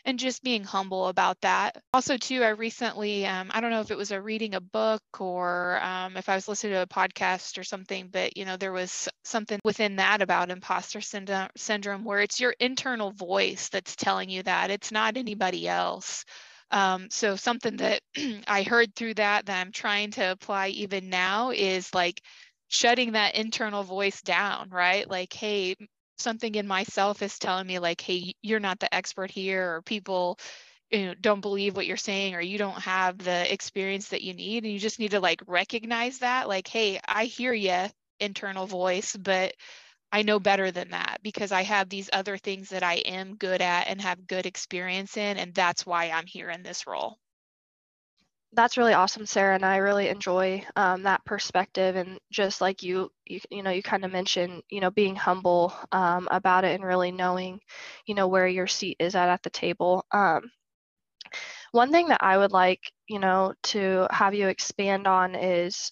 and 0.06 0.20
just 0.20 0.42
being 0.42 0.64
humble 0.64 1.08
about 1.10 1.40
that. 1.42 1.78
Also 1.94 2.18
too 2.18 2.44
i 2.44 2.50
recently 2.50 3.26
um, 3.26 3.52
i 3.54 3.62
don't 3.62 3.72
know 3.72 3.82
if 3.82 3.92
it 3.92 3.98
was 3.98 4.12
a 4.12 4.22
reading 4.22 4.56
a 4.56 4.62
book 4.62 5.02
or 5.20 5.80
um, 5.84 6.18
if 6.18 6.28
i 6.28 6.36
was 6.36 6.48
listening 6.48 6.74
to 6.74 6.82
a 6.82 6.88
podcast 6.88 7.58
or 7.60 7.64
something 7.64 8.10
but 8.12 8.36
you 8.36 8.46
know 8.46 8.58
there 8.58 8.74
was 8.74 9.08
something 9.24 9.60
within 9.64 9.98
that 9.98 10.22
about 10.22 10.50
imposter 10.50 11.02
syndrome, 11.02 11.50
syndrome 11.56 12.04
where 12.04 12.20
it's 12.20 12.40
your 12.40 12.56
internal 12.60 13.12
voice 13.12 13.70
that's 13.70 13.96
telling 13.96 14.30
you 14.30 14.42
that 14.44 14.72
it's 14.72 14.92
not 14.92 15.18
anybody 15.18 15.68
else 15.68 16.26
um, 16.72 17.10
so 17.10 17.36
something 17.36 17.78
that 17.78 18.02
I 18.48 18.64
heard 18.64 18.96
through 18.96 19.16
that 19.16 19.46
that 19.46 19.62
I'm 19.62 19.72
trying 19.72 20.12
to 20.12 20.32
apply 20.32 20.70
even 20.70 21.10
now 21.10 21.52
is 21.52 21.94
like 21.94 22.22
shutting 22.70 23.14
that 23.14 23.36
internal 23.36 23.84
voice 23.84 24.22
down, 24.22 24.70
right? 24.70 25.10
Like, 25.10 25.34
hey, 25.34 25.76
something 26.18 26.56
in 26.56 26.68
myself 26.68 27.22
is 27.22 27.40
telling 27.40 27.68
me 27.68 27.80
like, 27.80 28.02
hey, 28.02 28.34
you're 28.42 28.60
not 28.60 28.80
the 28.80 28.94
expert 28.94 29.32
here, 29.32 29.76
or 29.76 29.82
people 29.82 30.40
you 30.92 31.08
know, 31.08 31.14
don't 31.16 31.42
believe 31.42 31.76
what 31.76 31.86
you're 31.88 31.98
saying, 31.98 32.36
or 32.36 32.42
you 32.42 32.58
don't 32.58 32.82
have 32.82 33.18
the 33.18 33.52
experience 33.54 34.10
that 34.10 34.22
you 34.24 34.34
need, 34.34 34.64
and 34.64 34.72
you 34.74 34.80
just 34.80 35.00
need 35.00 35.12
to 35.12 35.20
like 35.20 35.42
recognize 35.48 36.20
that, 36.20 36.48
like, 36.48 36.68
hey, 36.68 37.00
I 37.08 37.26
hear 37.26 37.54
you, 37.54 37.86
internal 38.20 38.66
voice, 38.68 39.16
but 39.16 39.54
I 40.12 40.24
know 40.24 40.40
better 40.40 40.72
than 40.72 40.90
that 40.92 41.20
because 41.24 41.52
I 41.52 41.64
have 41.64 41.90
these 41.90 42.10
other 42.12 42.38
things 42.38 42.70
that 42.70 42.84
I 42.84 42.96
am 42.96 43.36
good 43.38 43.62
at 43.62 43.88
and 43.88 44.02
have 44.02 44.28
good 44.28 44.46
experience 44.46 45.18
in, 45.18 45.38
and 45.38 45.54
that's 45.54 45.86
why 45.86 46.10
I'm 46.10 46.26
here 46.28 46.50
in 46.50 46.64
this 46.64 46.88
role. 46.88 47.20
That's 48.54 48.78
really 48.78 48.94
awesome, 48.94 49.26
Sarah, 49.26 49.56
and 49.56 49.66
I 49.66 49.78
really 49.78 50.08
enjoy 50.10 50.66
um, 50.76 51.04
that 51.04 51.24
perspective. 51.26 51.96
And 51.96 52.20
just 52.32 52.62
like 52.62 52.82
you, 52.82 53.12
you, 53.26 53.40
you 53.52 53.62
know, 53.64 53.72
you 53.72 53.84
kind 53.84 54.06
of 54.06 54.12
mentioned, 54.12 54.64
you 54.70 54.80
know, 54.80 54.90
being 54.90 55.16
humble 55.16 55.74
um, 55.92 56.28
about 56.32 56.64
it 56.64 56.74
and 56.76 56.84
really 56.84 57.12
knowing, 57.12 57.60
you 58.06 58.16
know, 58.16 58.28
where 58.28 58.48
your 58.48 58.68
seat 58.68 58.98
is 59.00 59.16
at 59.16 59.30
at 59.30 59.44
the 59.44 59.50
table. 59.50 60.06
Um, 60.12 60.50
one 61.72 61.92
thing 61.92 62.08
that 62.08 62.24
I 62.24 62.38
would 62.38 62.52
like, 62.52 62.82
you 63.08 63.20
know, 63.20 63.54
to 63.64 64.08
have 64.12 64.34
you 64.34 64.48
expand 64.48 65.08
on 65.08 65.36
is 65.36 65.92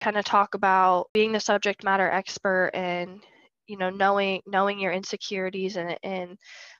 kind 0.00 0.16
of 0.16 0.24
talk 0.24 0.54
about 0.54 1.08
being 1.12 1.32
the 1.32 1.40
subject 1.40 1.84
matter 1.84 2.10
expert 2.10 2.70
and 2.74 3.22
you 3.70 3.76
know 3.78 3.90
knowing 3.90 4.40
knowing 4.46 4.78
your 4.80 4.92
insecurities 4.92 5.76
and 5.76 5.96
and 6.02 6.36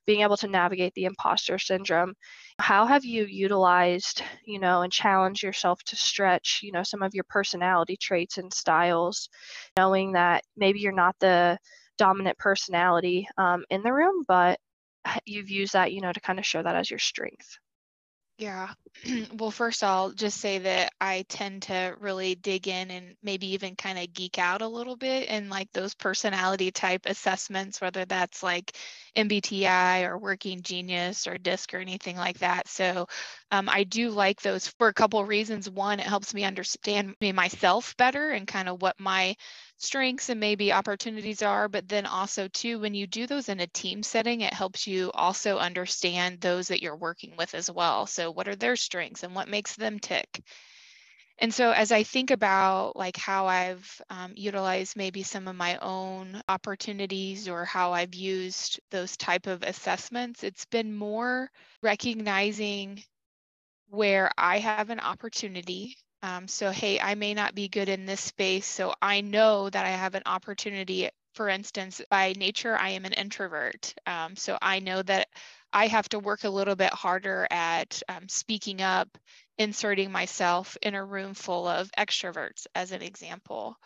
being 0.06 0.22
able 0.22 0.36
to 0.36 0.48
navigate 0.48 0.92
the 0.94 1.04
imposter 1.04 1.58
syndrome. 1.58 2.14
How 2.58 2.86
have 2.86 3.04
you 3.04 3.24
utilized 3.26 4.22
you 4.44 4.58
know 4.58 4.82
and 4.82 4.92
challenged 4.92 5.42
yourself 5.42 5.82
to 5.84 5.96
stretch 5.96 6.60
you 6.62 6.72
know 6.72 6.82
some 6.82 7.02
of 7.02 7.14
your 7.14 7.24
personality 7.28 7.96
traits 7.96 8.38
and 8.38 8.52
styles 8.52 9.28
knowing 9.76 10.12
that 10.12 10.42
maybe 10.56 10.80
you're 10.80 10.92
not 10.92 11.16
the 11.20 11.58
dominant 11.98 12.38
personality 12.38 13.28
um, 13.38 13.64
in 13.70 13.82
the 13.82 13.92
room 13.92 14.24
but 14.26 14.58
you've 15.26 15.50
used 15.50 15.72
that 15.74 15.92
you 15.92 16.00
know 16.00 16.12
to 16.12 16.20
kind 16.20 16.38
of 16.38 16.46
show 16.46 16.62
that 16.62 16.76
as 16.76 16.90
your 16.90 16.98
strength 16.98 17.58
yeah. 18.40 18.70
well, 19.34 19.50
first 19.50 19.84
I'll 19.84 20.12
just 20.12 20.40
say 20.40 20.58
that 20.60 20.94
I 20.98 21.26
tend 21.28 21.62
to 21.64 21.94
really 22.00 22.34
dig 22.34 22.68
in 22.68 22.90
and 22.90 23.14
maybe 23.22 23.48
even 23.52 23.76
kind 23.76 23.98
of 23.98 24.14
geek 24.14 24.38
out 24.38 24.62
a 24.62 24.66
little 24.66 24.96
bit 24.96 25.28
in 25.28 25.50
like 25.50 25.70
those 25.72 25.94
personality 25.94 26.70
type 26.70 27.02
assessments, 27.04 27.82
whether 27.82 28.06
that's 28.06 28.42
like 28.42 28.74
MBTI 29.14 30.04
or 30.08 30.16
Working 30.16 30.62
Genius 30.62 31.26
or 31.26 31.36
DISC 31.36 31.74
or 31.74 31.78
anything 31.78 32.16
like 32.16 32.38
that. 32.38 32.66
So 32.66 33.08
um, 33.50 33.68
I 33.68 33.84
do 33.84 34.08
like 34.08 34.40
those 34.40 34.68
for 34.68 34.88
a 34.88 34.94
couple 34.94 35.20
of 35.20 35.28
reasons. 35.28 35.68
One, 35.68 36.00
it 36.00 36.06
helps 36.06 36.32
me 36.32 36.44
understand 36.44 37.16
me 37.20 37.32
myself 37.32 37.94
better 37.98 38.30
and 38.30 38.48
kind 38.48 38.70
of 38.70 38.80
what 38.80 38.98
my 38.98 39.36
strengths 39.80 40.28
and 40.28 40.38
maybe 40.40 40.72
opportunities 40.72 41.42
are, 41.42 41.68
but 41.68 41.88
then 41.88 42.06
also 42.06 42.48
too, 42.48 42.78
when 42.78 42.94
you 42.94 43.06
do 43.06 43.26
those 43.26 43.48
in 43.48 43.60
a 43.60 43.66
team 43.66 44.02
setting, 44.02 44.42
it 44.42 44.52
helps 44.52 44.86
you 44.86 45.10
also 45.12 45.58
understand 45.58 46.40
those 46.40 46.68
that 46.68 46.82
you're 46.82 46.96
working 46.96 47.34
with 47.36 47.54
as 47.54 47.70
well. 47.70 48.06
So 48.06 48.30
what 48.30 48.48
are 48.48 48.56
their 48.56 48.76
strengths 48.76 49.22
and 49.22 49.34
what 49.34 49.48
makes 49.48 49.76
them 49.76 49.98
tick? 49.98 50.42
And 51.38 51.52
so 51.54 51.70
as 51.72 51.90
I 51.90 52.02
think 52.02 52.30
about 52.30 52.96
like 52.96 53.16
how 53.16 53.46
I've 53.46 54.00
um, 54.10 54.32
utilized 54.36 54.96
maybe 54.96 55.22
some 55.22 55.48
of 55.48 55.56
my 55.56 55.78
own 55.78 56.42
opportunities 56.48 57.48
or 57.48 57.64
how 57.64 57.92
I've 57.92 58.14
used 58.14 58.78
those 58.90 59.16
type 59.16 59.46
of 59.46 59.62
assessments, 59.62 60.44
it's 60.44 60.66
been 60.66 60.94
more 60.94 61.50
recognizing 61.82 63.02
where 63.88 64.30
I 64.38 64.58
have 64.58 64.90
an 64.90 65.00
opportunity 65.00 65.96
um, 66.22 66.48
so, 66.48 66.70
hey, 66.70 67.00
I 67.00 67.14
may 67.14 67.34
not 67.34 67.54
be 67.54 67.68
good 67.68 67.88
in 67.88 68.06
this 68.06 68.20
space. 68.20 68.66
So 68.66 68.94
I 69.00 69.20
know 69.22 69.70
that 69.70 69.86
I 69.86 69.90
have 69.90 70.14
an 70.14 70.22
opportunity. 70.26 71.08
For 71.34 71.48
instance, 71.48 72.00
by 72.10 72.34
nature, 72.36 72.76
I 72.76 72.90
am 72.90 73.04
an 73.04 73.12
introvert. 73.12 73.94
Um, 74.06 74.36
so 74.36 74.58
I 74.60 74.80
know 74.80 75.02
that 75.02 75.28
I 75.72 75.86
have 75.86 76.08
to 76.10 76.18
work 76.18 76.44
a 76.44 76.50
little 76.50 76.76
bit 76.76 76.92
harder 76.92 77.46
at 77.50 78.02
um, 78.08 78.28
speaking 78.28 78.82
up, 78.82 79.08
inserting 79.58 80.10
myself 80.12 80.76
in 80.82 80.94
a 80.94 81.04
room 81.04 81.34
full 81.34 81.66
of 81.66 81.90
extroverts, 81.98 82.66
as 82.74 82.92
an 82.92 83.02
example. 83.02 83.76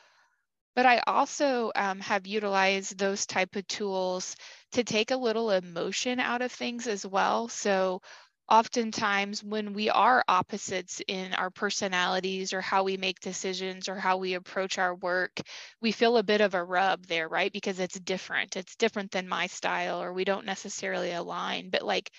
But 0.76 0.86
I 0.86 1.02
also 1.06 1.72
um, 1.74 1.98
have 2.00 2.26
utilized 2.28 2.96
those 2.98 3.26
type 3.26 3.56
of 3.56 3.66
tools 3.66 4.36
to 4.72 4.84
take 4.84 5.10
a 5.10 5.16
little 5.16 5.50
emotion 5.50 6.20
out 6.20 6.42
of 6.42 6.52
things 6.52 6.86
as 6.86 7.04
well. 7.06 7.48
So 7.48 8.02
oftentimes 8.48 9.42
when 9.42 9.72
we 9.72 9.90
are 9.90 10.24
opposites 10.28 11.00
in 11.08 11.32
our 11.34 11.50
personalities 11.50 12.52
or 12.52 12.60
how 12.60 12.84
we 12.84 12.96
make 12.96 13.20
decisions 13.20 13.88
or 13.88 13.96
how 13.96 14.18
we 14.18 14.34
approach 14.34 14.78
our 14.78 14.94
work, 14.94 15.40
we 15.80 15.92
feel 15.92 16.16
a 16.16 16.22
bit 16.22 16.40
of 16.40 16.54
a 16.54 16.62
rub 16.64 17.06
there, 17.06 17.28
right? 17.28 17.52
Because 17.52 17.80
it's 17.80 17.98
different. 17.98 18.56
It's 18.56 18.76
different 18.76 19.10
than 19.12 19.28
my 19.28 19.46
style 19.46 20.02
or 20.02 20.12
we 20.12 20.24
don't 20.24 20.46
necessarily 20.46 21.12
align. 21.12 21.70
But 21.70 21.82
like 21.82 22.10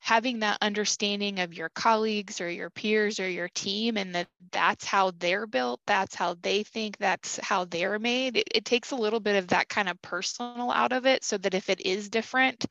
having 0.00 0.40
that 0.40 0.58
understanding 0.60 1.40
of 1.40 1.54
your 1.54 1.70
colleagues 1.70 2.40
or 2.40 2.50
your 2.50 2.68
peers 2.70 3.20
or 3.20 3.28
your 3.28 3.48
team 3.48 3.96
and 3.96 4.14
that 4.14 4.28
that's 4.52 4.84
how 4.84 5.12
they're 5.18 5.46
built, 5.46 5.80
that's 5.86 6.14
how 6.14 6.34
they 6.42 6.62
think, 6.62 6.98
that's 6.98 7.38
how 7.38 7.64
they're 7.64 7.98
made, 7.98 8.36
it, 8.36 8.48
it 8.54 8.64
takes 8.66 8.90
a 8.90 8.96
little 8.96 9.20
bit 9.20 9.36
of 9.36 9.48
that 9.48 9.68
kind 9.68 9.88
of 9.88 10.00
personal 10.02 10.70
out 10.70 10.92
of 10.92 11.06
it 11.06 11.24
so 11.24 11.38
that 11.38 11.54
if 11.54 11.70
it 11.70 11.80
is 11.80 12.10
different, 12.10 12.66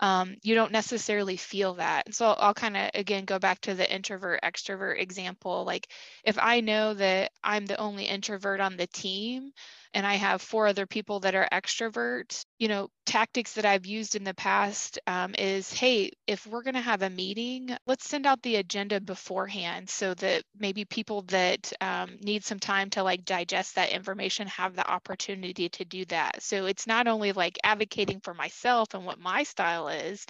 um, 0.00 0.36
you 0.42 0.54
don't 0.54 0.72
necessarily 0.72 1.36
feel 1.36 1.74
that. 1.74 2.06
And 2.06 2.14
so 2.14 2.26
I'll, 2.26 2.36
I'll 2.40 2.54
kind 2.54 2.76
of 2.76 2.90
again 2.94 3.24
go 3.24 3.38
back 3.38 3.60
to 3.62 3.74
the 3.74 3.90
introvert 3.92 4.40
extrovert 4.42 5.00
example. 5.00 5.64
Like 5.64 5.88
if 6.24 6.38
I 6.40 6.60
know 6.60 6.94
that 6.94 7.32
I'm 7.44 7.66
the 7.66 7.78
only 7.78 8.04
introvert 8.04 8.60
on 8.60 8.76
the 8.76 8.86
team, 8.86 9.52
and 9.94 10.06
I 10.06 10.14
have 10.14 10.40
four 10.42 10.66
other 10.66 10.86
people 10.86 11.20
that 11.20 11.34
are 11.34 11.48
extroverts, 11.52 12.44
you 12.58 12.68
know, 12.68 12.88
tactics 13.06 13.54
that 13.54 13.64
I've 13.64 13.86
used 13.86 14.14
in 14.14 14.24
the 14.24 14.34
past 14.34 14.98
um, 15.06 15.34
is 15.36 15.72
hey, 15.72 16.12
if 16.26 16.46
we're 16.46 16.62
going 16.62 16.74
to 16.74 16.80
have 16.80 17.02
a 17.02 17.10
meeting, 17.10 17.76
let's 17.86 18.08
send 18.08 18.26
out 18.26 18.40
the 18.42 18.56
agenda 18.56 19.00
beforehand 19.00 19.90
so 19.90 20.14
that 20.14 20.44
maybe 20.58 20.84
people 20.84 21.22
that 21.22 21.72
um, 21.80 22.18
need 22.22 22.44
some 22.44 22.60
time 22.60 22.90
to 22.90 23.02
like 23.02 23.24
digest 23.24 23.74
that 23.74 23.90
information 23.90 24.46
have 24.48 24.76
the 24.76 24.88
opportunity 24.88 25.68
to 25.70 25.84
do 25.84 26.04
that. 26.06 26.42
So 26.42 26.66
it's 26.66 26.86
not 26.86 27.08
only 27.08 27.32
like 27.32 27.58
advocating 27.64 28.20
for 28.20 28.34
myself 28.34 28.94
and 28.94 29.04
what 29.04 29.18
my 29.18 29.42
style 29.42 29.88
is, 29.88 30.24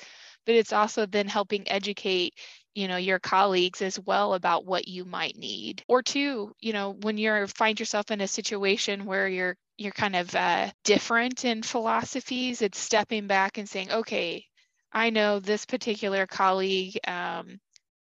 but 0.47 0.55
it's 0.55 0.73
also 0.73 1.07
then 1.07 1.29
helping 1.29 1.69
educate 1.71 2.35
you 2.74 2.88
know 2.88 2.96
your 2.96 3.18
colleagues 3.18 3.82
as 3.82 3.98
well 3.98 4.34
about 4.34 4.64
what 4.64 4.88
you 4.88 5.04
might 5.04 5.36
need. 5.36 5.82
Or 5.88 6.02
two 6.02 6.54
you 6.60 6.72
know 6.72 6.92
when 6.92 7.18
you're 7.18 7.46
find 7.46 7.78
yourself 7.78 8.10
in 8.10 8.20
a 8.20 8.28
situation 8.28 9.06
where 9.06 9.28
you're 9.28 9.56
you're 9.78 9.92
kind 9.92 10.16
of 10.16 10.34
uh, 10.34 10.70
different 10.84 11.44
in 11.44 11.62
philosophies 11.62 12.62
it's 12.62 12.78
stepping 12.78 13.26
back 13.26 13.56
and 13.58 13.68
saying 13.68 13.90
okay 13.90 14.44
i 14.92 15.10
know 15.10 15.40
this 15.40 15.64
particular 15.64 16.26
colleague 16.26 16.98
um, 17.08 17.58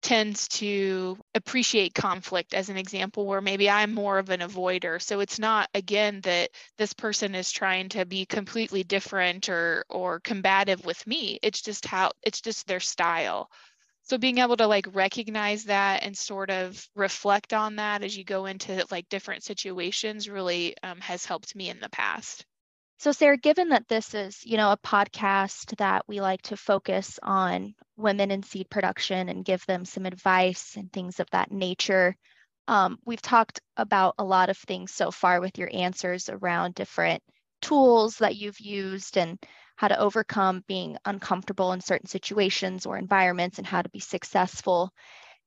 tends 0.03 0.49
to 0.49 1.17
appreciate 1.35 1.95
conflict 1.95 2.53
as 2.55 2.69
an 2.69 2.77
example 2.77 3.27
where 3.27 3.41
maybe 3.41 3.71
i'm 3.71 3.93
more 3.95 4.19
of 4.19 4.29
an 4.29 4.41
avoider. 4.41 5.01
So 5.01 5.21
it's 5.21 5.39
not 5.39 5.69
again 5.75 6.21
that 6.23 6.51
this 6.77 6.93
person 6.93 7.35
is 7.35 7.51
trying 7.51 7.89
to 7.91 8.05
be 8.05 8.27
completely 8.27 8.85
different 8.85 9.49
or 9.49 9.85
or 9.89 10.21
combative 10.21 10.85
with 10.85 11.05
me. 11.07 11.39
It's 11.43 11.63
just 11.63 11.87
how 11.87 12.13
it's 12.23 12.43
just 12.43 12.67
their 12.67 12.81
style 12.81 13.49
so 14.05 14.19
being 14.19 14.39
able 14.39 14.57
to 14.57 14.67
like 14.67 14.95
recognize 14.95 15.65
that 15.65 16.03
and 16.03 16.17
sort 16.17 16.51
of 16.51 16.87
reflect 16.95 17.53
on 17.53 17.77
that 17.77 18.03
as 18.03 18.17
you 18.17 18.25
go 18.25 18.47
into 18.47 18.85
like 18.91 19.09
different 19.09 19.43
situations 19.43 20.29
really 20.29 20.77
um, 20.83 21.01
has 21.01 21.25
helped 21.25 21.57
me 21.57 21.71
in 21.71 21.81
the 21.81 21.89
past. 21.89 22.45
So, 22.99 23.13
Sarah, 23.13 23.37
given 23.37 23.71
that 23.71 23.89
this 23.89 24.15
is, 24.15 24.45
you 24.45 24.57
know, 24.57 24.71
a 24.73 24.79
podcast 24.79 25.77
that 25.79 26.05
we 26.07 26.21
like 26.21 26.43
to 26.43 26.57
focus 26.57 27.19
on 27.23 27.75
women 27.97 28.31
in 28.31 28.43
seed 28.43 28.71
production 28.71 29.29
and 29.29 29.45
give 29.45 29.65
them 29.67 29.85
some 29.85 30.07
advice 30.07 30.77
and 30.77 30.93
things 30.93 31.19
of 31.19 31.29
that 31.31 31.51
nature, 31.51 32.17
um, 32.69 32.99
we've 33.05 33.21
talked 33.21 33.61
about 33.77 34.15
a 34.19 34.25
lot 34.25 34.49
of 34.49 34.57
things 34.57 34.93
so 34.93 35.11
far 35.11 35.41
with 35.41 35.59
your 35.59 35.69
answers 35.73 36.29
around 36.29 36.75
different 36.75 37.23
tools 37.61 38.19
that 38.19 38.37
you've 38.37 38.61
used 38.61 39.17
and 39.17 39.39
how 39.77 39.89
to 39.89 39.99
overcome 39.99 40.65
being 40.67 40.97
uncomfortable 41.05 41.73
in 41.73 41.81
certain 41.81 42.09
situations 42.09 42.87
or 42.87 42.97
environments 42.97 43.59
and 43.59 43.67
how 43.67 43.83
to 43.83 43.89
be 43.89 44.01
successful. 44.01 44.93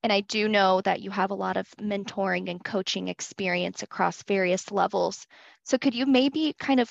And 0.04 0.14
I 0.14 0.22
do 0.22 0.48
know 0.48 0.82
that 0.82 1.02
you 1.02 1.12
have 1.12 1.32
a 1.32 1.36
lot 1.36 1.58
of 1.58 1.68
mentoring 1.82 2.50
and 2.50 2.64
coaching 2.64 3.08
experience 3.08 3.84
across 3.84 4.24
various 4.24 4.72
levels. 4.72 5.26
So, 5.64 5.78
could 5.78 5.96
you 5.96 6.06
maybe 6.06 6.54
kind 6.60 6.80
of 6.80 6.90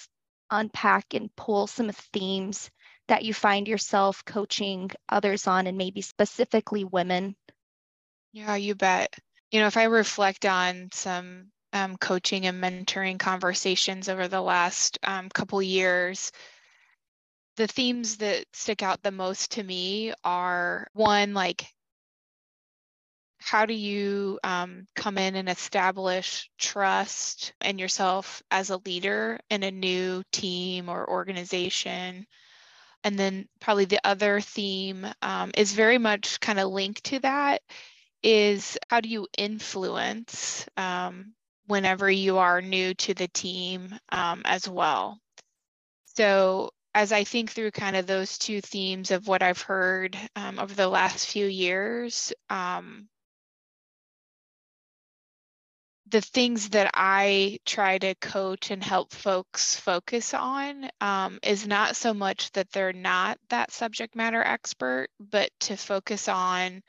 unpack 0.50 1.14
and 1.14 1.34
pull 1.36 1.66
some 1.66 1.90
themes 2.12 2.70
that 3.08 3.24
you 3.24 3.32
find 3.32 3.68
yourself 3.68 4.24
coaching 4.24 4.90
others 5.08 5.46
on 5.46 5.66
and 5.66 5.78
maybe 5.78 6.02
specifically 6.02 6.84
women? 6.84 7.36
Yeah, 8.32 8.56
you 8.56 8.74
bet. 8.74 9.14
You 9.50 9.60
know, 9.60 9.66
if 9.66 9.76
I 9.76 9.84
reflect 9.84 10.44
on 10.44 10.90
some 10.92 11.52
um, 11.72 11.96
coaching 11.96 12.46
and 12.46 12.62
mentoring 12.62 13.18
conversations 13.18 14.08
over 14.08 14.28
the 14.28 14.40
last 14.40 14.98
um, 15.02 15.28
couple 15.28 15.62
years, 15.62 16.32
the 17.56 17.66
themes 17.66 18.18
that 18.18 18.44
stick 18.52 18.82
out 18.82 19.02
the 19.02 19.10
most 19.10 19.52
to 19.52 19.62
me 19.62 20.12
are 20.24 20.86
one, 20.92 21.34
like 21.34 21.66
how 23.38 23.66
do 23.66 23.74
you 23.74 24.38
um, 24.42 24.86
come 24.94 25.18
in 25.18 25.36
and 25.36 25.48
establish 25.48 26.50
trust 26.58 27.52
in 27.64 27.78
yourself 27.78 28.42
as 28.50 28.70
a 28.70 28.80
leader 28.84 29.38
in 29.50 29.62
a 29.62 29.70
new 29.70 30.22
team 30.32 30.88
or 30.88 31.08
organization? 31.08 32.26
And 33.04 33.18
then 33.18 33.46
probably 33.60 33.84
the 33.84 34.00
other 34.04 34.40
theme 34.40 35.06
um, 35.22 35.52
is 35.56 35.72
very 35.72 35.98
much 35.98 36.40
kind 36.40 36.58
of 36.58 36.72
linked 36.72 37.04
to 37.04 37.20
that 37.20 37.62
is 38.22 38.76
how 38.88 39.00
do 39.00 39.08
you 39.08 39.28
influence 39.38 40.66
um, 40.76 41.32
whenever 41.66 42.10
you 42.10 42.38
are 42.38 42.60
new 42.60 42.94
to 42.94 43.14
the 43.14 43.28
team 43.28 43.96
um, 44.10 44.42
as 44.44 44.68
well? 44.68 45.20
So 46.16 46.70
as 46.96 47.12
I 47.12 47.24
think 47.24 47.50
through 47.50 47.72
kind 47.72 47.94
of 47.94 48.06
those 48.06 48.38
two 48.38 48.62
themes 48.62 49.10
of 49.10 49.28
what 49.28 49.42
I've 49.42 49.60
heard 49.60 50.16
um, 50.34 50.58
over 50.58 50.72
the 50.72 50.88
last 50.88 51.26
few 51.26 51.44
years, 51.44 52.32
um, 52.48 53.06
the 56.08 56.22
things 56.22 56.70
that 56.70 56.90
I 56.94 57.58
try 57.66 57.98
to 57.98 58.14
coach 58.14 58.70
and 58.70 58.82
help 58.82 59.12
folks 59.12 59.76
focus 59.76 60.32
on 60.32 60.88
um, 61.02 61.38
is 61.42 61.66
not 61.66 61.96
so 61.96 62.14
much 62.14 62.50
that 62.52 62.70
they're 62.72 62.94
not 62.94 63.36
that 63.50 63.72
subject 63.72 64.16
matter 64.16 64.42
expert, 64.42 65.08
but 65.20 65.50
to 65.60 65.76
focus 65.76 66.28
on, 66.28 66.82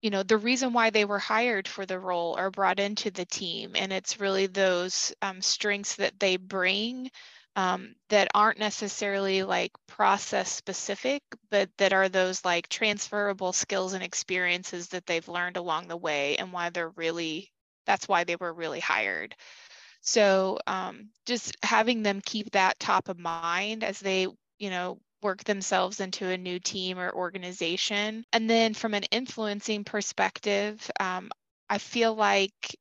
you 0.00 0.10
know, 0.10 0.22
the 0.22 0.38
reason 0.38 0.72
why 0.72 0.90
they 0.90 1.06
were 1.06 1.18
hired 1.18 1.66
for 1.66 1.84
the 1.84 1.98
role 1.98 2.38
or 2.38 2.52
brought 2.52 2.78
into 2.78 3.10
the 3.10 3.24
team. 3.24 3.72
And 3.74 3.92
it's 3.92 4.20
really 4.20 4.46
those 4.46 5.12
um, 5.22 5.42
strengths 5.42 5.96
that 5.96 6.20
they 6.20 6.36
bring 6.36 7.10
um, 7.56 7.94
that 8.08 8.28
aren't 8.34 8.58
necessarily 8.58 9.42
like 9.42 9.72
process 9.86 10.50
specific, 10.50 11.22
but 11.50 11.70
that 11.78 11.92
are 11.92 12.08
those 12.08 12.44
like 12.44 12.68
transferable 12.68 13.52
skills 13.52 13.92
and 13.92 14.02
experiences 14.02 14.88
that 14.88 15.06
they've 15.06 15.28
learned 15.28 15.56
along 15.56 15.88
the 15.88 15.96
way 15.96 16.36
and 16.36 16.52
why 16.52 16.70
they're 16.70 16.88
really 16.90 17.50
that's 17.86 18.08
why 18.08 18.24
they 18.24 18.36
were 18.36 18.52
really 18.52 18.80
hired. 18.80 19.34
So 20.02 20.58
um, 20.66 21.10
just 21.26 21.56
having 21.62 22.02
them 22.02 22.20
keep 22.24 22.50
that 22.52 22.78
top 22.78 23.08
of 23.08 23.18
mind 23.18 23.84
as 23.84 24.00
they, 24.00 24.26
you 24.58 24.70
know, 24.70 24.98
work 25.22 25.44
themselves 25.44 26.00
into 26.00 26.28
a 26.28 26.36
new 26.36 26.58
team 26.58 26.98
or 26.98 27.12
organization. 27.12 28.24
And 28.32 28.50
then 28.50 28.74
from 28.74 28.94
an 28.94 29.04
influencing 29.04 29.84
perspective, 29.84 30.90
um, 30.98 31.30
I 31.70 31.78
feel 31.78 32.14
like 32.14 32.76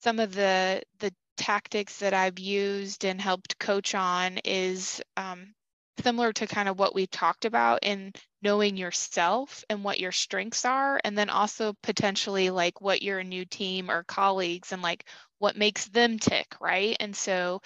some 0.00 0.18
of 0.18 0.34
the 0.34 0.82
the 1.00 1.12
tactics 1.40 2.00
that 2.00 2.12
I've 2.12 2.38
used 2.38 3.06
and 3.06 3.18
helped 3.18 3.58
coach 3.58 3.94
on 3.94 4.36
is 4.44 5.00
um, 5.16 5.54
similar 6.02 6.34
to 6.34 6.46
kind 6.46 6.68
of 6.68 6.78
what 6.78 6.94
we 6.94 7.06
talked 7.06 7.46
about 7.46 7.78
in 7.82 8.12
knowing 8.42 8.76
yourself 8.76 9.64
and 9.70 9.82
what 9.82 9.98
your 9.98 10.12
strengths 10.12 10.66
are 10.66 11.00
and 11.02 11.16
then 11.16 11.30
also 11.30 11.74
potentially 11.82 12.50
like 12.50 12.82
what 12.82 13.02
your 13.02 13.24
new 13.24 13.46
team 13.46 13.90
or 13.90 14.04
colleagues 14.04 14.72
and 14.72 14.82
like 14.82 15.06
what 15.38 15.56
makes 15.56 15.86
them 15.86 16.18
tick 16.18 16.46
right? 16.60 16.94
And 17.00 17.16
so 17.16 17.62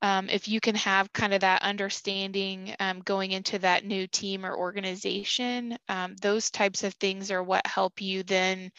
um, 0.00 0.30
if 0.30 0.48
you 0.48 0.60
can 0.60 0.74
have 0.76 1.12
kind 1.12 1.34
of 1.34 1.40
that 1.40 1.62
understanding 1.62 2.74
um, 2.80 3.00
going 3.00 3.32
into 3.32 3.58
that 3.58 3.84
new 3.84 4.06
team 4.06 4.46
or 4.46 4.56
organization 4.56 5.76
um, 5.90 6.16
those 6.22 6.50
types 6.50 6.84
of 6.84 6.94
things 6.94 7.30
are 7.30 7.42
what 7.42 7.66
help 7.66 8.00
you 8.00 8.22
then 8.22 8.70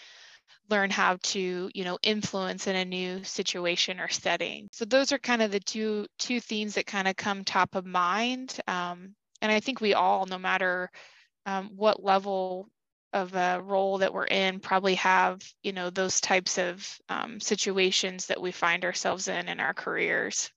learn 0.69 0.89
how 0.89 1.17
to 1.21 1.69
you 1.73 1.84
know 1.84 1.97
influence 2.01 2.67
in 2.67 2.75
a 2.75 2.86
new 2.86 3.23
situation 3.23 3.99
or 3.99 4.10
setting. 4.10 4.67
So 4.71 4.86
those 4.86 5.12
are 5.12 5.19
kind 5.19 5.41
of 5.41 5.51
the 5.51 5.60
two 5.60 6.08
two 6.19 6.39
themes 6.39 6.75
that 6.75 6.86
kind 6.86 7.08
of 7.08 7.15
come 7.15 7.43
top 7.43 7.75
of 7.75 7.86
mind 7.86 8.60
um, 8.67 9.15
and 9.41 9.51
i 9.51 9.60
think 9.60 9.82
we 9.82 9.93
all 9.93 10.25
no 10.25 10.38
matter 10.38 10.89
um, 11.45 11.71
what 11.75 12.04
level 12.04 12.67
of 13.13 13.34
a 13.34 13.62
role 13.63 13.99
that 13.99 14.13
we're 14.13 14.25
in 14.25 14.60
probably 14.60 14.95
have 14.95 15.41
you 15.63 15.71
know 15.71 15.89
those 15.89 16.19
types 16.19 16.58
of 16.58 16.99
um, 17.08 17.39
situations 17.39 18.25
that 18.28 18.41
we 18.41 18.51
find 18.51 18.84
ourselves 18.84 19.28
in 19.28 19.47
in 19.47 19.60
our 19.60 19.73
careers. 19.73 20.51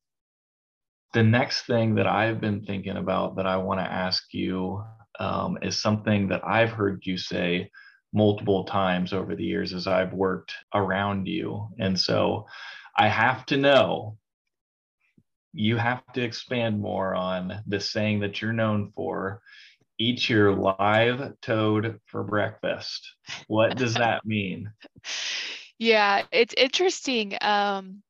The 1.15 1.23
next 1.23 1.67
thing 1.67 1.95
that 1.95 2.07
i've 2.07 2.41
been 2.41 2.65
thinking 2.65 2.97
about 2.97 3.37
that 3.37 3.47
i 3.47 3.57
want 3.57 3.81
to 3.81 3.85
ask 3.85 4.25
you 4.33 4.83
um, 5.21 5.59
is 5.63 5.81
something 5.81 6.29
that 6.29 6.47
i've 6.47 6.71
heard 6.71 7.01
you 7.05 7.17
say 7.17 7.71
multiple 8.13 8.65
times 8.65 9.13
over 9.13 9.35
the 9.37 9.45
years 9.45 9.73
as 9.73 9.87
I've 9.87 10.13
worked 10.13 10.55
around 10.75 11.27
you. 11.27 11.69
And 11.79 11.99
so 11.99 12.47
I 12.97 13.09
have 13.09 13.45
to 13.47 13.57
know 13.57 14.19
you 15.53 15.77
have 15.77 16.05
to 16.13 16.23
expand 16.23 16.81
more 16.81 17.15
on 17.15 17.63
the 17.67 17.81
saying 17.81 18.21
that 18.21 18.41
you're 18.41 18.53
known 18.53 18.93
for 18.95 19.41
eat 19.99 20.29
your 20.29 20.55
live 20.55 21.33
toad 21.43 21.99
for 22.07 22.23
breakfast. 22.23 23.15
What 23.49 23.77
does 23.77 23.95
that 23.95 24.25
mean? 24.25 24.71
Yeah, 25.81 26.25
it's 26.33 26.55
interesting. 26.55 27.39
Um, 27.41 28.03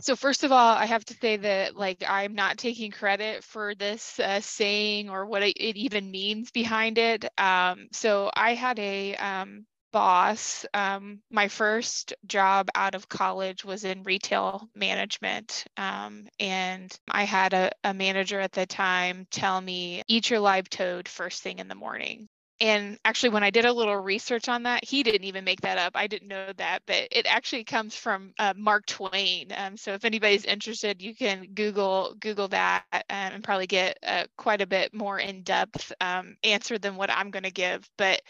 so 0.00 0.16
first 0.16 0.44
of 0.44 0.52
all, 0.52 0.74
I 0.76 0.86
have 0.86 1.04
to 1.06 1.14
say 1.14 1.36
that 1.38 1.76
like 1.76 2.04
I'm 2.06 2.34
not 2.34 2.58
taking 2.58 2.90
credit 2.90 3.44
for 3.44 3.74
this 3.74 4.18
uh, 4.20 4.40
saying 4.40 5.10
or 5.10 5.26
what 5.26 5.42
it, 5.42 5.56
it, 5.56 5.76
even 5.76 6.10
means 6.10 6.50
behind 6.50 6.98
it. 6.98 7.24
Um, 7.38 7.88
so 7.92 8.30
I 8.34 8.54
had 8.54 8.78
a 8.78 9.16
um, 9.16 9.66
boss. 9.92 10.64
Um, 10.72 11.20
my 11.30 11.48
first 11.48 12.14
job 12.26 12.68
out 12.74 12.94
of 12.94 13.08
college 13.08 13.64
was 13.64 13.84
in 13.84 14.02
retail 14.02 14.68
management, 14.74 15.64
um, 15.76 16.26
and 16.38 16.96
I 17.10 17.24
had 17.24 17.52
a, 17.52 17.72
a 17.84 17.94
manager 17.94 18.40
at 18.40 18.52
the 18.52 18.66
time 18.66 19.26
tell 19.30 19.60
me, 19.60 20.02
"Eat 20.08 20.30
your 20.30 20.40
live 20.40 20.70
toad 20.70 21.08
first 21.08 21.42
thing 21.42 21.58
in 21.58 21.68
the 21.68 21.74
morning." 21.74 22.28
And 22.60 22.98
actually 23.04 23.30
when 23.30 23.42
i 23.42 23.50
did 23.50 23.64
a 23.64 23.72
little 23.72 23.96
research 23.96 24.48
on 24.48 24.64
that 24.64 24.84
he 24.84 25.02
didn't 25.02 25.24
even 25.24 25.44
make 25.44 25.60
that 25.62 25.78
up. 25.78 25.92
I 25.94 26.06
didn't 26.06 26.28
know 26.28 26.52
that 26.56 26.82
but 26.86 27.08
it 27.10 27.26
actually 27.26 27.64
comes 27.64 27.94
from 27.94 28.32
uh, 28.38 28.54
mark 28.56 28.86
twain 28.86 29.48
um, 29.56 29.76
so 29.76 29.92
if 29.92 30.04
anybody's 30.04 30.44
interested 30.44 31.02
you 31.02 31.14
can 31.14 31.46
google 31.54 32.14
google 32.20 32.48
that 32.48 32.84
um, 32.92 33.00
and 33.08 33.44
probably 33.44 33.66
get 33.66 33.98
uh, 34.06 34.24
quite 34.36 34.60
a 34.60 34.66
bit 34.66 34.94
more 34.94 35.18
in-depth 35.18 35.92
um, 36.00 36.36
answer 36.44 36.78
than 36.78 36.96
what 36.96 37.10
i'm 37.10 37.30
going 37.30 37.44
to 37.44 37.50
give 37.50 37.88
but 37.96 38.20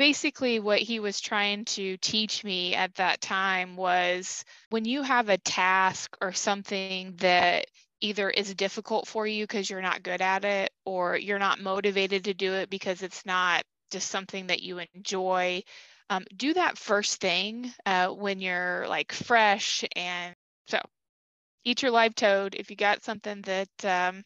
basically 0.00 0.60
what 0.60 0.78
he 0.78 0.98
was 0.98 1.20
trying 1.20 1.62
to 1.66 1.98
teach 1.98 2.42
me 2.42 2.74
at 2.74 2.94
that 2.94 3.20
time 3.20 3.76
was 3.76 4.46
when 4.70 4.86
you 4.86 5.02
have 5.02 5.28
a 5.28 5.36
task 5.36 6.16
or 6.22 6.32
something 6.32 7.12
that 7.18 7.66
either 8.00 8.30
is 8.30 8.54
difficult 8.54 9.06
for 9.06 9.26
you 9.26 9.44
because 9.44 9.68
you're 9.68 9.82
not 9.82 10.02
good 10.02 10.20
at 10.20 10.44
it 10.44 10.70
or 10.84 11.16
you're 11.16 11.38
not 11.38 11.60
motivated 11.60 12.24
to 12.24 12.34
do 12.34 12.54
it 12.54 12.70
because 12.70 13.02
it's 13.02 13.26
not 13.26 13.62
just 13.90 14.10
something 14.10 14.46
that 14.46 14.62
you 14.62 14.80
enjoy 14.94 15.62
um, 16.10 16.24
do 16.36 16.52
that 16.54 16.76
first 16.76 17.20
thing 17.20 17.72
uh, 17.86 18.08
when 18.08 18.40
you're 18.40 18.86
like 18.88 19.12
fresh 19.12 19.84
and 19.94 20.34
so 20.66 20.80
eat 21.64 21.82
your 21.82 21.92
live 21.92 22.14
toad. 22.14 22.56
If 22.56 22.68
you 22.68 22.76
got 22.76 23.04
something 23.04 23.40
that 23.42 23.84
um, 23.84 24.24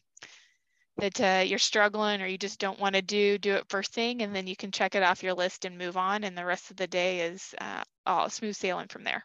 that 0.97 1.21
uh, 1.21 1.43
you're 1.45 1.59
struggling 1.59 2.21
or 2.21 2.25
you 2.25 2.39
just 2.39 2.59
don't 2.59 2.79
want 2.79 2.95
to 2.95 3.01
do 3.01 3.37
do 3.37 3.53
it 3.53 3.69
first 3.69 3.93
thing 3.93 4.23
and 4.23 4.35
then 4.35 4.47
you 4.47 4.55
can 4.55 4.71
check 4.71 4.95
it 4.95 5.03
off 5.03 5.23
your 5.23 5.33
list 5.33 5.65
and 5.65 5.77
move 5.77 5.95
on 5.95 6.23
and 6.23 6.35
the 6.37 6.45
rest 6.45 6.71
of 6.71 6.77
the 6.77 6.87
day 6.87 7.21
is 7.21 7.53
uh, 7.61 7.83
all 8.07 8.29
smooth 8.29 8.55
sailing 8.55 8.87
from 8.87 9.03
there. 9.03 9.23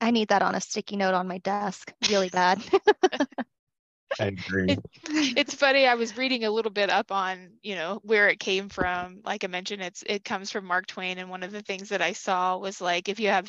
I 0.00 0.12
need 0.12 0.28
that 0.28 0.42
on 0.42 0.54
a 0.54 0.60
sticky 0.60 0.96
note 0.96 1.14
on 1.14 1.26
my 1.26 1.38
desk. 1.38 1.92
Really 2.08 2.28
bad 2.28 2.62
I 4.18 4.26
agree. 4.26 4.72
It, 4.72 4.80
it's 5.36 5.54
funny. 5.54 5.86
I 5.86 5.94
was 5.94 6.16
reading 6.16 6.44
a 6.44 6.50
little 6.50 6.70
bit 6.70 6.90
up 6.90 7.12
on, 7.12 7.50
you 7.62 7.74
know, 7.74 8.00
where 8.02 8.28
it 8.28 8.40
came 8.40 8.68
from. 8.68 9.20
Like 9.24 9.44
I 9.44 9.46
mentioned, 9.46 9.82
it's 9.82 10.02
it 10.06 10.24
comes 10.24 10.50
from 10.50 10.64
Mark 10.64 10.86
Twain, 10.86 11.18
and 11.18 11.30
one 11.30 11.42
of 11.42 11.52
the 11.52 11.62
things 11.62 11.90
that 11.90 12.02
I 12.02 12.12
saw 12.12 12.56
was 12.58 12.80
like 12.80 13.08
if 13.08 13.20
you 13.20 13.28
have 13.28 13.48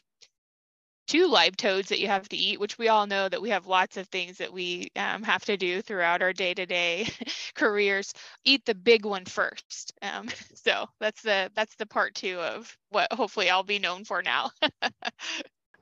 two 1.08 1.28
live 1.28 1.56
toads 1.56 1.90
that 1.90 2.00
you 2.00 2.08
have 2.08 2.28
to 2.30 2.38
eat, 2.38 2.60
which 2.60 2.78
we 2.78 2.90
all 2.90 3.08
know 3.08 3.28
that 3.30 3.42
we 3.42 3.50
have 3.50 3.66
lots 3.66 3.98
of 3.98 4.08
things 4.08 4.38
that 4.38 4.52
we 4.52 4.90
um, 4.96 5.24
have 5.24 5.44
to 5.46 5.58
do 5.58 5.82
throughout 5.82 6.22
our 6.22 6.34
day-to-day 6.34 7.08
careers. 7.56 8.14
Eat 8.44 8.66
the 8.66 8.76
big 8.76 9.06
one 9.06 9.26
first. 9.26 9.94
Um, 10.02 10.28
so 10.54 10.88
that's 11.00 11.22
the 11.22 11.50
that's 11.56 11.76
the 11.76 11.86
part 11.86 12.14
two 12.14 12.40
of 12.40 12.78
what 12.90 13.12
hopefully 13.12 13.50
I'll 13.50 13.64
be 13.64 13.80
known 13.80 14.04
for 14.04 14.22
now. 14.22 14.52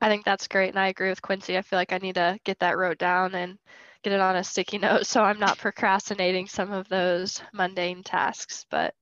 I 0.01 0.09
think 0.09 0.25
that's 0.25 0.47
great, 0.47 0.69
and 0.69 0.79
I 0.79 0.89
agree 0.89 1.09
with 1.09 1.21
Quincy. 1.21 1.57
I 1.57 1.61
feel 1.61 1.79
like 1.79 1.93
I 1.93 1.97
need 1.97 2.15
to 2.15 2.37
get 2.43 2.59
that 2.59 2.77
wrote 2.77 2.99
down 2.99 3.33
and 3.33 3.57
get 4.05 4.13
it 4.13 4.21
on 4.21 4.35
a 4.35 4.43
sticky 4.43 4.77
note 4.77 5.07
so 5.07 5.23
I'm 5.23 5.39
not 5.39 5.57
procrastinating 5.57 6.45
some 6.45 6.71
of 6.71 6.87
those 6.89 7.41
mundane 7.53 8.03
tasks. 8.03 8.63
But 8.69 8.93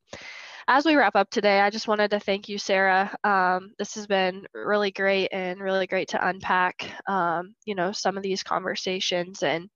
as 0.70 0.86
we 0.86 0.96
wrap 0.96 1.18
up 1.18 1.30
today, 1.30 1.60
I 1.60 1.70
just 1.70 1.90
wanted 1.90 2.12
to 2.12 2.22
thank 2.22 2.48
you, 2.48 2.58
Sarah. 2.58 3.14
Um, 3.26 3.74
this 3.78 3.96
has 3.96 4.08
been 4.08 4.48
really 4.54 4.92
great 4.92 5.28
and 5.34 5.60
really 5.60 5.88
great 5.88 6.08
to 6.10 6.26
unpack, 6.26 6.90
um, 7.10 7.54
you 7.66 7.76
know, 7.76 7.92
some 7.92 8.16
of 8.16 8.24
these 8.24 8.44
conversations 8.44 9.44
and 9.44 9.70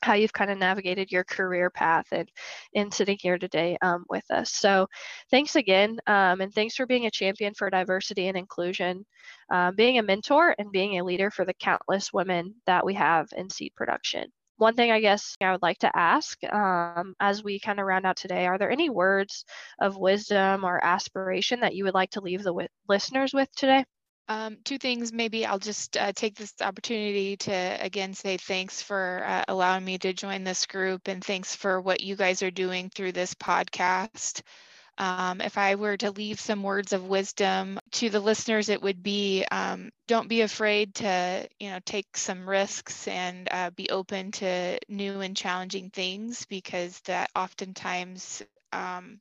how 0.00 0.14
you've 0.14 0.32
kind 0.32 0.48
of 0.48 0.58
navigated 0.58 1.10
your 1.10 1.24
career 1.24 1.70
path 1.70 2.06
and 2.12 2.28
in 2.72 2.92
sitting 2.92 3.18
here 3.20 3.36
today 3.36 3.76
um, 3.82 4.04
with 4.08 4.30
us. 4.30 4.52
So 4.52 4.86
thanks 5.28 5.56
again. 5.56 5.98
Um, 6.06 6.40
and 6.40 6.54
thanks 6.54 6.76
for 6.76 6.86
being 6.86 7.06
a 7.06 7.10
champion 7.10 7.52
for 7.54 7.68
diversity 7.68 8.28
and 8.28 8.36
inclusion, 8.36 9.04
uh, 9.52 9.72
being 9.72 9.98
a 9.98 10.04
mentor 10.04 10.54
and 10.56 10.70
being 10.70 11.00
a 11.00 11.04
leader 11.04 11.32
for 11.32 11.44
the 11.44 11.54
countless 11.54 12.12
women 12.12 12.54
that 12.66 12.86
we 12.86 12.94
have 12.94 13.26
in 13.36 13.50
seed 13.50 13.72
production 13.74 14.30
one 14.58 14.74
thing 14.74 14.90
I 14.90 15.00
guess 15.00 15.36
I 15.40 15.52
would 15.52 15.62
like 15.62 15.78
to 15.78 15.96
ask 15.96 16.42
um, 16.44 17.14
as 17.20 17.42
we 17.44 17.60
kind 17.60 17.80
of 17.80 17.86
round 17.86 18.06
out 18.06 18.16
today 18.16 18.46
are 18.46 18.58
there 18.58 18.70
any 18.70 18.90
words 18.90 19.44
of 19.80 19.96
wisdom 19.96 20.64
or 20.64 20.82
aspiration 20.84 21.60
that 21.60 21.74
you 21.74 21.84
would 21.84 21.94
like 21.94 22.10
to 22.12 22.20
leave 22.20 22.42
the 22.42 22.50
w- 22.50 22.68
listeners 22.88 23.32
with 23.34 23.50
today? 23.56 23.84
Um, 24.28 24.58
two 24.64 24.78
things, 24.78 25.12
maybe 25.12 25.46
I'll 25.46 25.58
just 25.58 25.96
uh, 25.96 26.12
take 26.12 26.36
this 26.36 26.52
opportunity 26.60 27.36
to 27.38 27.52
again 27.52 28.14
say 28.14 28.36
thanks 28.36 28.82
for 28.82 29.22
uh, 29.26 29.44
allowing 29.48 29.84
me 29.84 29.98
to 29.98 30.12
join 30.12 30.44
this 30.44 30.66
group 30.66 31.08
and 31.08 31.24
thanks 31.24 31.54
for 31.56 31.80
what 31.80 32.02
you 32.02 32.14
guys 32.16 32.42
are 32.42 32.50
doing 32.50 32.90
through 32.90 33.12
this 33.12 33.34
podcast. 33.34 34.42
Um, 34.98 35.40
if 35.40 35.56
I 35.58 35.76
were 35.76 35.96
to 35.98 36.10
leave 36.10 36.40
some 36.40 36.62
words 36.62 36.92
of 36.92 37.04
wisdom 37.04 37.78
to 37.92 38.10
the 38.10 38.20
listeners, 38.20 38.68
it 38.68 38.82
would 38.82 39.02
be 39.02 39.44
um, 39.50 39.90
don't 40.08 40.28
be 40.28 40.42
afraid 40.42 40.94
to, 40.96 41.48
you 41.60 41.70
know, 41.70 41.78
take 41.84 42.16
some 42.16 42.48
risks 42.48 43.08
and 43.08 43.48
uh, 43.50 43.70
be 43.70 43.90
open 43.90 44.32
to 44.32 44.78
new 44.88 45.20
and 45.20 45.36
challenging 45.36 45.90
things 45.90 46.46
because 46.46 47.00
that 47.02 47.30
oftentimes 47.36 48.42
um, 48.72 49.20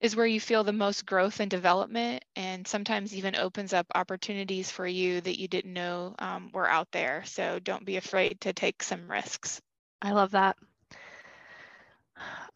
is 0.00 0.16
where 0.16 0.26
you 0.26 0.40
feel 0.40 0.64
the 0.64 0.72
most 0.72 1.06
growth 1.06 1.40
and 1.40 1.50
development 1.50 2.24
and 2.36 2.66
sometimes 2.66 3.14
even 3.14 3.34
opens 3.36 3.72
up 3.72 3.86
opportunities 3.94 4.70
for 4.70 4.86
you 4.86 5.20
that 5.20 5.38
you 5.40 5.48
didn't 5.48 5.72
know 5.72 6.14
um, 6.18 6.50
were 6.52 6.68
out 6.68 6.90
there. 6.92 7.24
So 7.24 7.58
don't 7.58 7.84
be 7.84 7.96
afraid 7.96 8.40
to 8.42 8.52
take 8.52 8.82
some 8.82 9.10
risks. 9.10 9.60
I 10.02 10.12
love 10.12 10.32
that. 10.32 10.56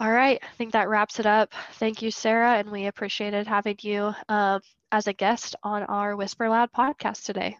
All 0.00 0.10
right, 0.10 0.38
I 0.42 0.48
think 0.56 0.72
that 0.72 0.88
wraps 0.88 1.18
it 1.20 1.26
up. 1.26 1.52
Thank 1.74 2.02
you, 2.02 2.10
Sarah, 2.10 2.54
and 2.58 2.70
we 2.70 2.86
appreciated 2.86 3.46
having 3.46 3.76
you 3.82 4.14
uh, 4.28 4.60
as 4.90 5.06
a 5.06 5.12
guest 5.12 5.56
on 5.62 5.82
our 5.84 6.16
Whisper 6.16 6.48
Loud 6.48 6.72
podcast 6.72 7.24
today. 7.24 7.56